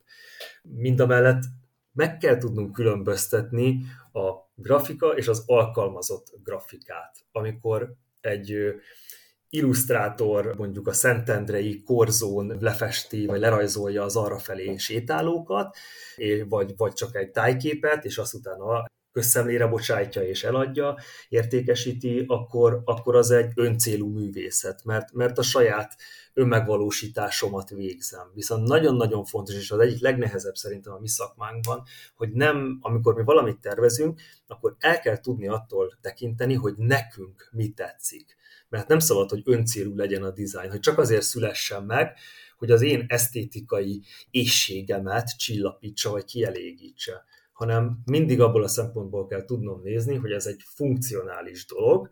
[0.63, 1.43] Mind a mellett
[1.93, 7.17] meg kell tudnunk különböztetni a grafika és az alkalmazott grafikát.
[7.33, 8.75] Amikor egy
[9.49, 15.77] illusztrátor mondjuk a Szentendrei korzón lefesti, vagy lerajzolja az arra felé sétálókat,
[16.49, 20.97] vagy, vagy csak egy tájképet, és azt utána közszemlére bocsátja és eladja,
[21.29, 25.97] értékesíti, akkor, akkor az egy öncélú művészet, mert, mert a saját
[26.35, 28.31] önmegvalósításomat végzem.
[28.35, 31.83] Viszont nagyon-nagyon fontos, és az egyik legnehezebb szerintem a mi szakmánkban,
[32.15, 37.69] hogy nem, amikor mi valamit tervezünk, akkor el kell tudni attól tekinteni, hogy nekünk mi
[37.69, 38.37] tetszik.
[38.69, 42.17] Mert nem szabad, hogy öncélú legyen a dizájn, hogy csak azért szülessen meg,
[42.59, 47.25] hogy az én esztétikai éjségemet csillapítsa, vagy kielégítse
[47.63, 52.11] hanem mindig abból a szempontból kell tudnom nézni, hogy ez egy funkcionális dolog,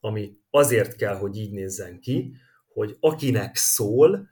[0.00, 2.36] ami azért kell, hogy így nézzen ki,
[2.76, 4.28] hogy akinek szól,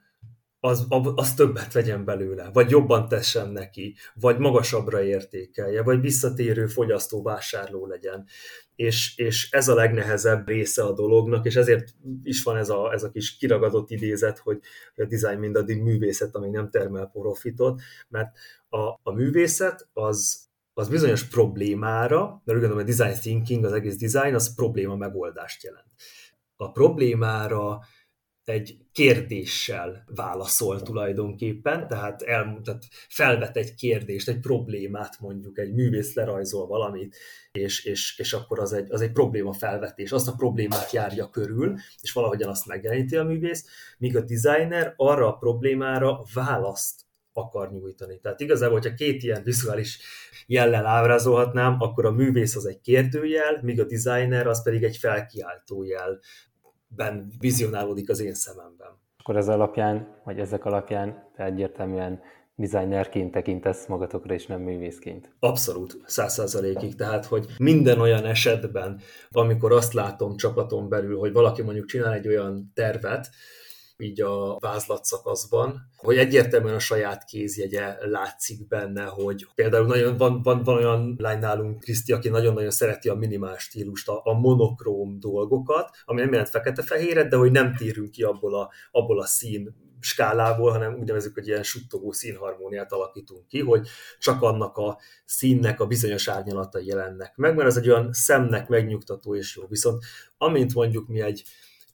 [0.59, 0.85] az,
[1.15, 7.85] az többet vegyen belőle, vagy jobban tessen neki, vagy magasabbra értékelje, vagy visszatérő fogyasztó vásárló
[7.85, 8.25] legyen.
[8.75, 11.93] És, és ez a legnehezebb része a dolognak, és ezért
[12.23, 14.59] is van ez a, ez a kis kiragadott idézet, hogy
[14.95, 18.37] a design mindaddig művészet, amíg nem termel profitot, mert
[18.69, 23.97] a, a művészet az, az bizonyos problémára, mert úgy gondolom, hogy design thinking, az egész
[23.97, 25.87] design, az probléma megoldást jelent.
[26.55, 27.79] A problémára
[28.45, 36.13] egy kérdéssel válaszol tulajdonképpen, tehát, el, tehát felvet egy kérdést, egy problémát mondjuk, egy művész
[36.13, 37.15] lerajzol valamit,
[37.51, 41.75] és, és, és akkor az egy, az egy probléma felvetés, azt a problémát járja körül,
[42.01, 43.65] és valahogyan azt megjeleníti a művész,
[43.97, 48.19] míg a designer arra a problémára választ akar nyújtani.
[48.19, 49.99] Tehát igazából, hogyha két ilyen vizuális
[50.47, 55.83] jellel ábrázolhatnám, akkor a művész az egy kérdőjel, míg a designer az pedig egy felkiáltó
[56.97, 58.87] jelben vizionálódik az én szememben.
[59.17, 62.21] Akkor ez alapján, vagy ezek alapján te egyértelműen
[62.55, 65.35] designerként tekintesz magatokra, és nem művészként.
[65.39, 66.95] Abszolút, száz százalékig.
[66.95, 68.99] Tehát, hogy minden olyan esetben,
[69.31, 73.29] amikor azt látom csapaton belül, hogy valaki mondjuk csinál egy olyan tervet,
[73.97, 80.41] így a vázlat szakaszban, hogy egyértelműen a saját kézjegye látszik benne, hogy például nagyon, van,
[80.41, 85.19] van, van olyan lány nálunk, Kriszti, aki nagyon-nagyon szereti a minimál stílust, a, a monokróm
[85.19, 89.83] dolgokat, ami nem jelent fekete-fehéret, de hogy nem térünk ki abból a, abból a szín
[89.99, 93.87] skálából, hanem úgy nevezzük, hogy ilyen suttogó színharmóniát alakítunk ki, hogy
[94.19, 99.35] csak annak a színnek a bizonyos árnyalatai jelennek meg, mert ez egy olyan szemnek megnyugtató
[99.35, 99.67] és jó.
[99.67, 100.03] Viszont
[100.37, 101.43] amint mondjuk mi egy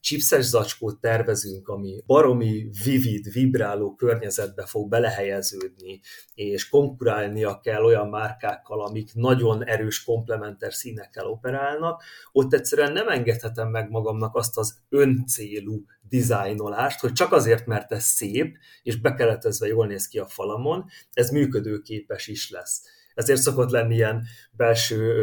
[0.02, 5.99] chipses zacskót tervezünk, ami baromi vivid, vibráló környezetbe fog belehelyeződni,
[6.34, 13.70] és konkurálnia kell olyan márkákkal, amik nagyon erős komplementer színekkel operálnak, ott egyszerűen nem engedhetem
[13.70, 19.88] meg magamnak azt az öncélú dizájnolást, hogy csak azért, mert ez szép, és bekeletezve jól
[19.88, 25.14] néz ki a falamon, ez működőképes is lesz ezért szokott lenni ilyen belső,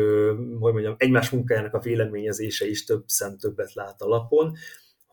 [0.61, 4.57] hogy mondjam, egymás munkájának a véleményezése is több szem többet lát a lapon,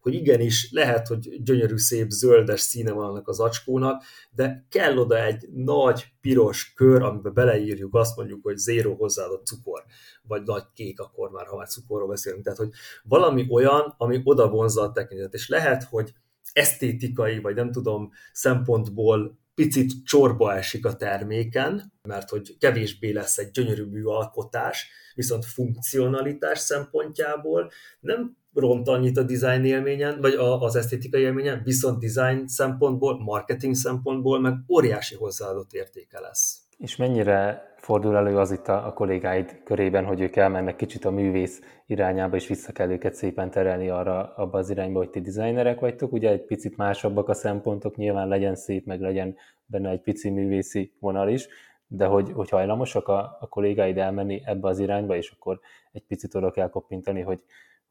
[0.06, 5.24] hogy igenis lehet, hogy gyönyörű, szép, zöldes színe van annak az acskónak, de kell oda
[5.26, 9.84] egy nagy, piros kör, amiben beleírjuk, azt mondjuk, hogy zéró hozzáadott cukor,
[10.22, 12.44] vagy nagy kék, akkor már, ha már cukorról beszélünk.
[12.44, 12.70] Tehát, hogy
[13.04, 15.34] valami olyan, ami oda vonzza a tekintet.
[15.34, 16.14] És lehet, hogy
[16.54, 23.52] esztétikai, vagy nem tudom, szempontból picit csorba esik a terméken, mert hogy kevésbé lesz egy
[23.52, 31.62] gyönyörű műalkotás, viszont funkcionalitás szempontjából nem ront annyit a design élményen, vagy az esztétikai élményen,
[31.64, 36.60] viszont design szempontból, marketing szempontból meg óriási hozzáadott értéke lesz.
[36.78, 41.12] És mennyire fordul elő az itt a, a kollégáid körében, hogy ők elmennek kicsit a
[41.12, 45.80] művész irányába, és vissza kell őket szépen terelni arra, abba az irányba, hogy ti designerek
[45.80, 50.30] vagytok, ugye egy picit másabbak a szempontok, nyilván legyen szép, meg legyen benne egy pici
[50.30, 51.48] művészi vonal is,
[51.88, 55.60] de hogy, hogy hajlamosak a, a kollégáid elmenni ebbe az irányba, és akkor
[55.92, 57.44] egy picit oda kell koppintani, hogy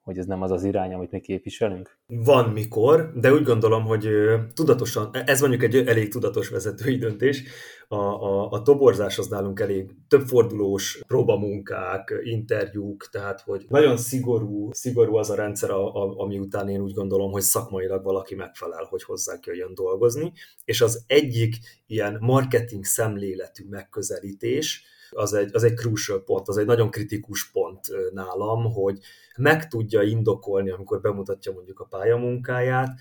[0.05, 1.99] hogy ez nem az az irány, amit mi képviselünk?
[2.07, 4.09] Van mikor, de úgy gondolom, hogy
[4.55, 7.43] tudatosan, ez mondjuk egy elég tudatos vezetői döntés,
[7.89, 15.17] a, a, a toborzás az nálunk elég többfordulós próbamunkák, interjúk, tehát hogy nagyon szigorú, szigorú
[15.17, 19.03] az a rendszer, a, a, ami után én úgy gondolom, hogy szakmailag valaki megfelel, hogy
[19.03, 20.33] hozzánk jöjjön dolgozni,
[20.65, 26.67] és az egyik ilyen marketing szemléletű megközelítés, az egy, az egy crucial pont, az egy
[26.67, 28.99] nagyon kritikus pont nálam, hogy
[29.37, 32.99] meg tudja indokolni, amikor bemutatja mondjuk a pályamunkáját,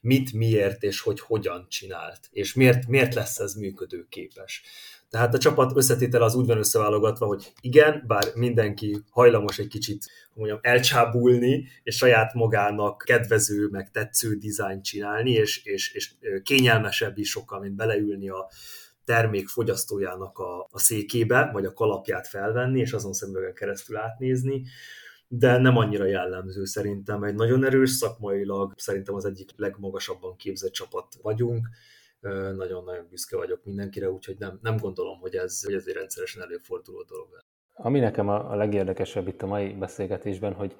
[0.00, 4.62] mit, miért és hogy hogyan csinált, és miért, miért lesz ez működőképes.
[5.10, 10.04] Tehát a csapat összetétel az úgy van összeválogatva, hogy igen, bár mindenki hajlamos egy kicsit
[10.34, 17.30] mondjam, elcsábulni, és saját magának kedvező, meg tetsző dizájn csinálni, és, és, és kényelmesebb is
[17.30, 18.48] sokkal, mint beleülni a,
[19.04, 24.64] termék fogyasztójának a, a székébe, vagy a kalapját felvenni, és azon szemüvegen keresztül átnézni,
[25.28, 27.22] de nem annyira jellemző szerintem.
[27.22, 31.68] Egy nagyon erős szakmailag, szerintem az egyik legmagasabban képzett csapat vagyunk,
[32.56, 37.02] nagyon-nagyon büszke vagyok mindenkire, úgyhogy nem, nem gondolom, hogy ez, hogy ez egy rendszeresen előforduló
[37.02, 37.28] dolog.
[37.72, 40.76] Ami nekem a, legérdekesebb itt a mai beszélgetésben, hogy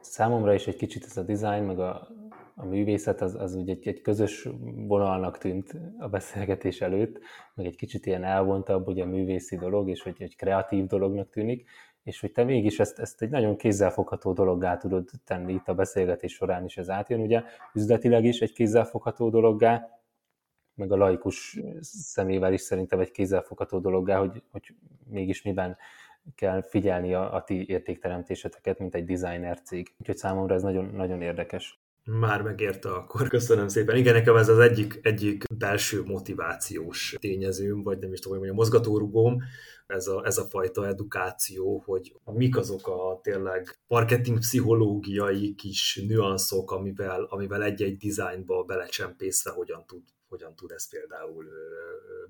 [0.00, 2.08] számomra is egy kicsit ez a design, meg a,
[2.54, 4.48] a művészet az, az ugye egy, egy közös
[4.86, 7.18] vonalnak tűnt a beszélgetés előtt,
[7.54, 11.68] meg egy kicsit ilyen elvontabb ugye a művészi dolog, és hogy egy kreatív dolognak tűnik,
[12.02, 16.32] és hogy te mégis ezt, ezt egy nagyon kézzelfogható dologgá tudod tenni itt a beszélgetés
[16.32, 17.42] során is ez átjön, ugye
[17.74, 19.88] üzletileg is egy kézzelfogható dologgá,
[20.74, 24.74] meg a laikus szemével is szerintem egy kézzelfogható dologgá, hogy, hogy
[25.04, 25.76] mégis miben
[26.34, 29.94] kell figyelni a, a ti értékteremtéseteket, mint egy designer cég.
[29.98, 31.81] Úgyhogy számomra ez nagyon, nagyon érdekes.
[32.04, 33.28] Már megérte akkor.
[33.28, 33.96] Köszönöm szépen.
[33.96, 38.52] Igen, nekem ez az egyik, egyik belső motivációs tényezőm, vagy nem is tudom, hogy a
[38.52, 39.42] mozgatórugóm,
[39.86, 46.70] ez a, ez a fajta edukáció, hogy mik azok a tényleg marketing pszichológiai kis nüanszok,
[46.70, 51.44] amivel, amivel egy-egy dizájnba belecsempészve hogyan tud, hogyan tud ez például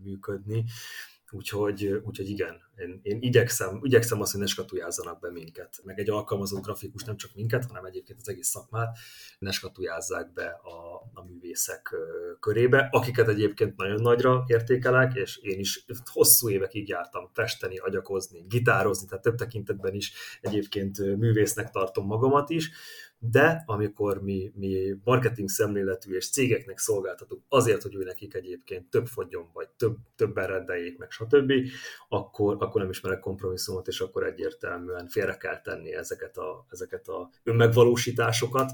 [0.03, 0.65] működni
[1.35, 6.11] Úgyhogy, úgyhogy igen, én, én igyekszem, igyekszem azt, hogy ne skatujázzanak be minket, meg egy
[6.11, 8.99] alkalmazó grafikus nem csak minket, hanem egyébként az egész szakmát,
[9.39, 11.95] ne skatujázzák be a, a művészek
[12.41, 19.07] körébe, akiket egyébként nagyon nagyra értékelek, és én is hosszú évekig jártam festeni, agyakozni, gitározni,
[19.07, 22.71] tehát több tekintetben is egyébként művésznek tartom magamat is,
[23.31, 29.07] de amikor mi, mi marketing szemléletű és cégeknek szolgáltatunk azért, hogy ő nekik egyébként több
[29.07, 31.53] fogjon, vagy több, többen rendeljék meg, stb.,
[32.09, 37.31] akkor, akkor nem ismerek kompromisszumot, és akkor egyértelműen félre kell tenni ezeket a, ezeket a
[37.43, 38.71] önmegvalósításokat,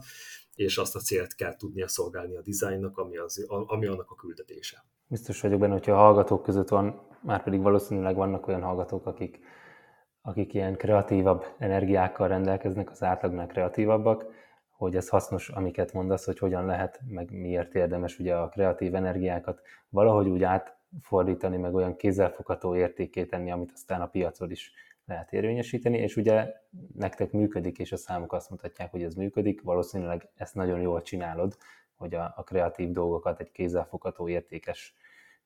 [0.55, 4.85] és azt a célt kell tudnia szolgálni a dizájnnak, ami, az, ami annak a küldetése.
[5.07, 9.41] Biztos vagyok benne, hogyha a hallgatók között van, már pedig valószínűleg vannak olyan hallgatók, akik,
[10.23, 14.25] akik ilyen kreatívabb energiákkal rendelkeznek, az átlagnál kreatívabbak,
[14.71, 19.61] hogy ez hasznos, amiket mondasz, hogy hogyan lehet, meg miért érdemes ugye a kreatív energiákat
[19.89, 24.73] valahogy úgy átfordítani, meg olyan kézzelfogható értéké tenni, amit aztán a piacon is
[25.05, 26.53] lehet érvényesíteni, és ugye
[26.95, 31.57] nektek működik, és a számok azt mutatják, hogy ez működik, valószínűleg ezt nagyon jól csinálod,
[31.97, 34.95] hogy a, a kreatív dolgokat egy kézzelfogható értékes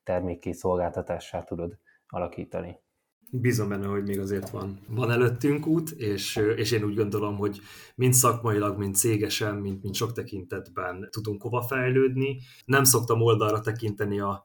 [0.03, 2.79] termékké szolgáltatássá tudod alakítani.
[3.35, 7.61] Bízom benne, hogy még azért van, van előttünk út, és, és én úgy gondolom, hogy
[7.95, 12.39] mind szakmailag, mind cégesen, mind, mind sok tekintetben tudunk hova fejlődni.
[12.65, 14.43] Nem szoktam oldalra tekinteni a,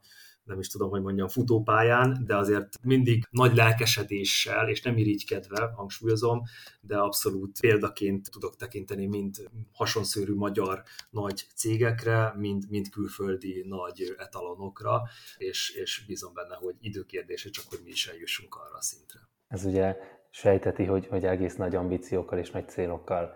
[0.49, 6.41] nem is tudom, hogy mondjam, futópályán, de azért mindig nagy lelkesedéssel, és nem irigykedve, hangsúlyozom,
[6.81, 9.35] de abszolút példaként tudok tekinteni mind
[9.71, 15.01] hasonszőrű magyar nagy cégekre, mind, mind külföldi nagy etalonokra,
[15.37, 19.19] és, és bízom benne, hogy időkérdése csak, hogy mi is eljussunk arra a szintre.
[19.47, 19.97] Ez ugye
[20.29, 23.35] sejteti, hogy, hogy egész nagy ambíciókkal és nagy célokkal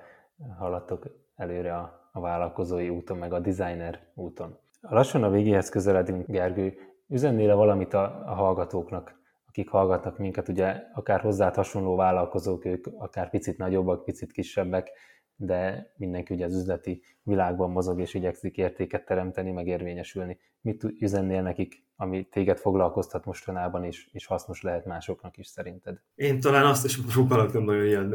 [0.57, 1.05] haladtok
[1.35, 4.61] előre a, a vállalkozói úton, meg a designer úton.
[4.81, 6.77] Lassan a végéhez közeledünk, Gergő
[7.13, 13.29] üzennél valamit a, a hallgatóknak, akik hallgatnak minket, ugye akár hozzá hasonló vállalkozók, ők akár
[13.29, 14.89] picit nagyobbak, picit kisebbek,
[15.35, 20.39] de mindenki ugye az üzleti világban mozog és igyekszik értéket teremteni, meg érvényesülni.
[20.61, 26.01] Mit üzennél nekik, ami téged foglalkoztat mostanában, és, és hasznos lehet másoknak is szerinted?
[26.15, 28.13] Én talán azt is próbálok nem nagyon ilyen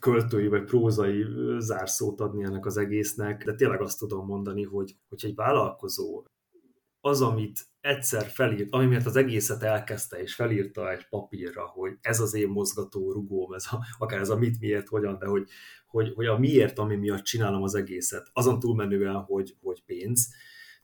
[0.00, 1.24] költői vagy prózai
[1.58, 6.22] zárszót adni ennek az egésznek, de tényleg azt tudom mondani, hogy, hogy egy vállalkozó
[7.00, 12.20] az, amit egyszer felírt, ami miatt az egészet elkezdte, és felírta egy papírra, hogy ez
[12.20, 15.48] az én mozgató rugóm, ez a, akár ez a mit, miért, hogyan, de hogy,
[15.86, 20.28] hogy, hogy a miért, ami miatt csinálom az egészet, azon túlmenően, hogy, hogy pénz,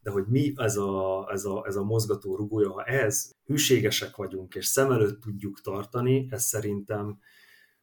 [0.01, 4.55] de hogy mi ez a, ez, a, ez a mozgató rugója, ha ez hűségesek vagyunk,
[4.55, 7.19] és szem előtt tudjuk tartani, ez szerintem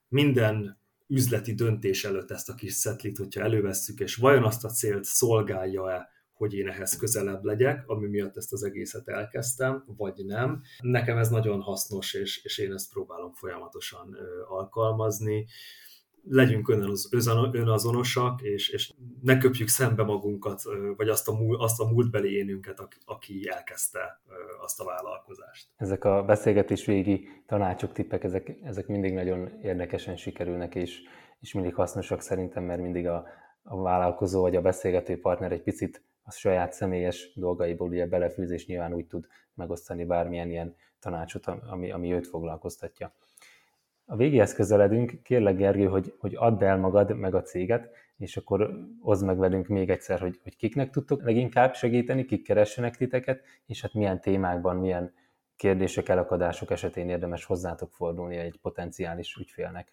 [0.08, 5.04] minden üzleti döntés előtt ezt a kis szetlit, hogyha elővesszük, és vajon azt a célt
[5.04, 6.10] szolgálja-e,
[6.44, 10.62] hogy én ehhez közelebb legyek, ami miatt ezt az egészet elkezdtem, vagy nem.
[10.82, 14.18] Nekem ez nagyon hasznos, és, és én ezt próbálom folyamatosan
[14.48, 15.46] alkalmazni
[16.30, 16.70] legyünk
[17.52, 20.62] önazonosak, és, és ne köpjük szembe magunkat,
[20.98, 24.22] vagy azt a, múl, azt a múltbeli énünket, aki elkezdte
[24.62, 25.68] azt a vállalkozást.
[25.78, 31.02] Ezek a beszélgetés végi tanácsok, tippek, ezek, ezek mindig nagyon érdekesen sikerülnek, és,
[31.40, 33.26] és mindig hasznosak szerintem, mert mindig a,
[33.64, 38.66] a vállalkozó vagy a beszélgető partner egy picit a saját személyes dolgaiból ugye belefűz, és
[38.66, 43.14] nyilván úgy tud megosztani bármilyen ilyen tanácsot, ami, ami őt foglalkoztatja.
[44.06, 48.88] A végéhez közeledünk, kérlek Gergő, hogy, hogy add el magad, meg a céget, és akkor
[49.02, 53.82] hozd meg velünk még egyszer, hogy, hogy kiknek tudtok leginkább segíteni, kik keressenek titeket, és
[53.82, 55.14] hát milyen témákban, milyen
[55.56, 59.92] kérdések, elakadások esetén érdemes hozzátok fordulni egy potenciális ügyfélnek.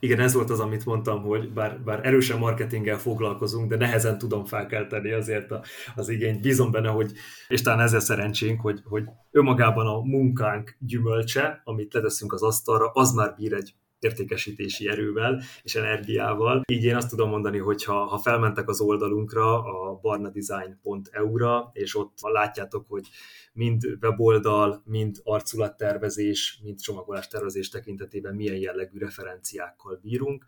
[0.00, 4.44] Igen, ez volt az, amit mondtam, hogy bár, bár erősen marketinggel foglalkozunk, de nehezen tudom
[4.44, 5.62] felkelteni azért a,
[5.94, 6.40] az igényt.
[6.40, 7.12] Bízom benne, hogy,
[7.48, 13.12] és talán ezzel szerencsénk, hogy, hogy önmagában a munkánk gyümölcse, amit leteszünk az asztalra, az
[13.12, 13.74] már bír egy
[14.04, 16.62] értékesítési erővel és energiával.
[16.72, 22.18] Így én azt tudom mondani, hogy ha, ha felmentek az oldalunkra, a barnadesign.eu-ra, és ott
[22.20, 23.08] látjátok, hogy
[23.52, 27.28] mind weboldal, mind arculattervezés, mind csomagolás
[27.70, 30.44] tekintetében milyen jellegű referenciákkal bírunk,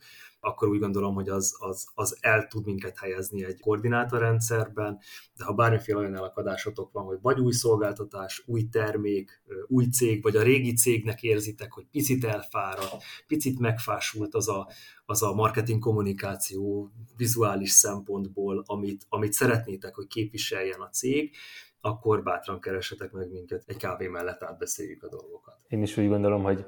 [0.47, 4.99] akkor úgy gondolom, hogy az, az, az el tud minket helyezni egy koordinátorrendszerben,
[5.37, 10.37] de ha bármiféle olyan elakadásotok van, hogy vagy új szolgáltatás, új termék, új cég, vagy
[10.37, 14.69] a régi cégnek érzitek, hogy picit elfáradt, picit megfásult az a,
[15.07, 21.35] az a marketing kommunikáció vizuális szempontból, amit, amit szeretnétek, hogy képviseljen a cég,
[21.81, 25.55] akkor bátran keresetek meg minket, egy kávé mellett átbeszéljük a dolgokat.
[25.69, 26.67] Én is úgy gondolom, hogy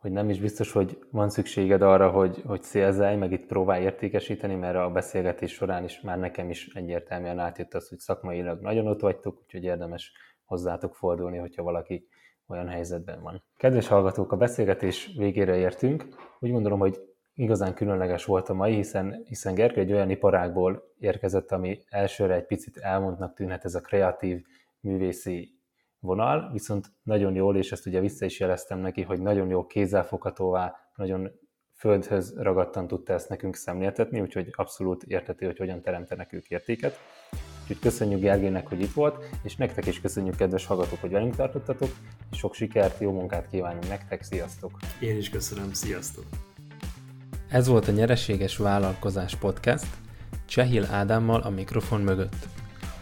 [0.00, 4.54] hogy nem is biztos, hogy van szükséged arra, hogy, hogy szélzelj, meg itt próbálj értékesíteni,
[4.54, 9.00] mert a beszélgetés során is már nekem is egyértelműen átjött az, hogy szakmailag nagyon ott
[9.00, 10.12] vagytok, úgyhogy érdemes
[10.44, 12.08] hozzátok fordulni, hogyha valaki
[12.46, 13.42] olyan helyzetben van.
[13.56, 16.04] Kedves hallgatók, a beszélgetés végére értünk.
[16.38, 17.00] Úgy gondolom, hogy
[17.34, 22.46] igazán különleges volt a mai, hiszen, hiszen Gergő egy olyan iparágból érkezett, ami elsőre egy
[22.46, 24.42] picit elmondnak tűnhet ez a kreatív
[24.80, 25.59] művészi
[26.00, 30.74] vonal, viszont nagyon jól, és ezt ugye vissza is jeleztem neki, hogy nagyon jó kézzelfoghatóvá,
[30.94, 31.30] nagyon
[31.74, 36.98] földhöz ragadtan tudta ezt nekünk szemléltetni, úgyhogy abszolút érteti, hogy hogyan teremtenek ők értéket.
[37.62, 41.88] Úgyhogy köszönjük Gergének, hogy itt volt, és nektek is köszönjük, kedves hallgatók, hogy velünk tartottatok,
[42.30, 44.70] és sok sikert, jó munkát kívánunk nektek, sziasztok!
[45.00, 46.24] Én is köszönöm, sziasztok!
[47.48, 49.86] Ez volt a Nyereséges Vállalkozás Podcast,
[50.46, 52.46] Csehil Ádámmal a mikrofon mögött.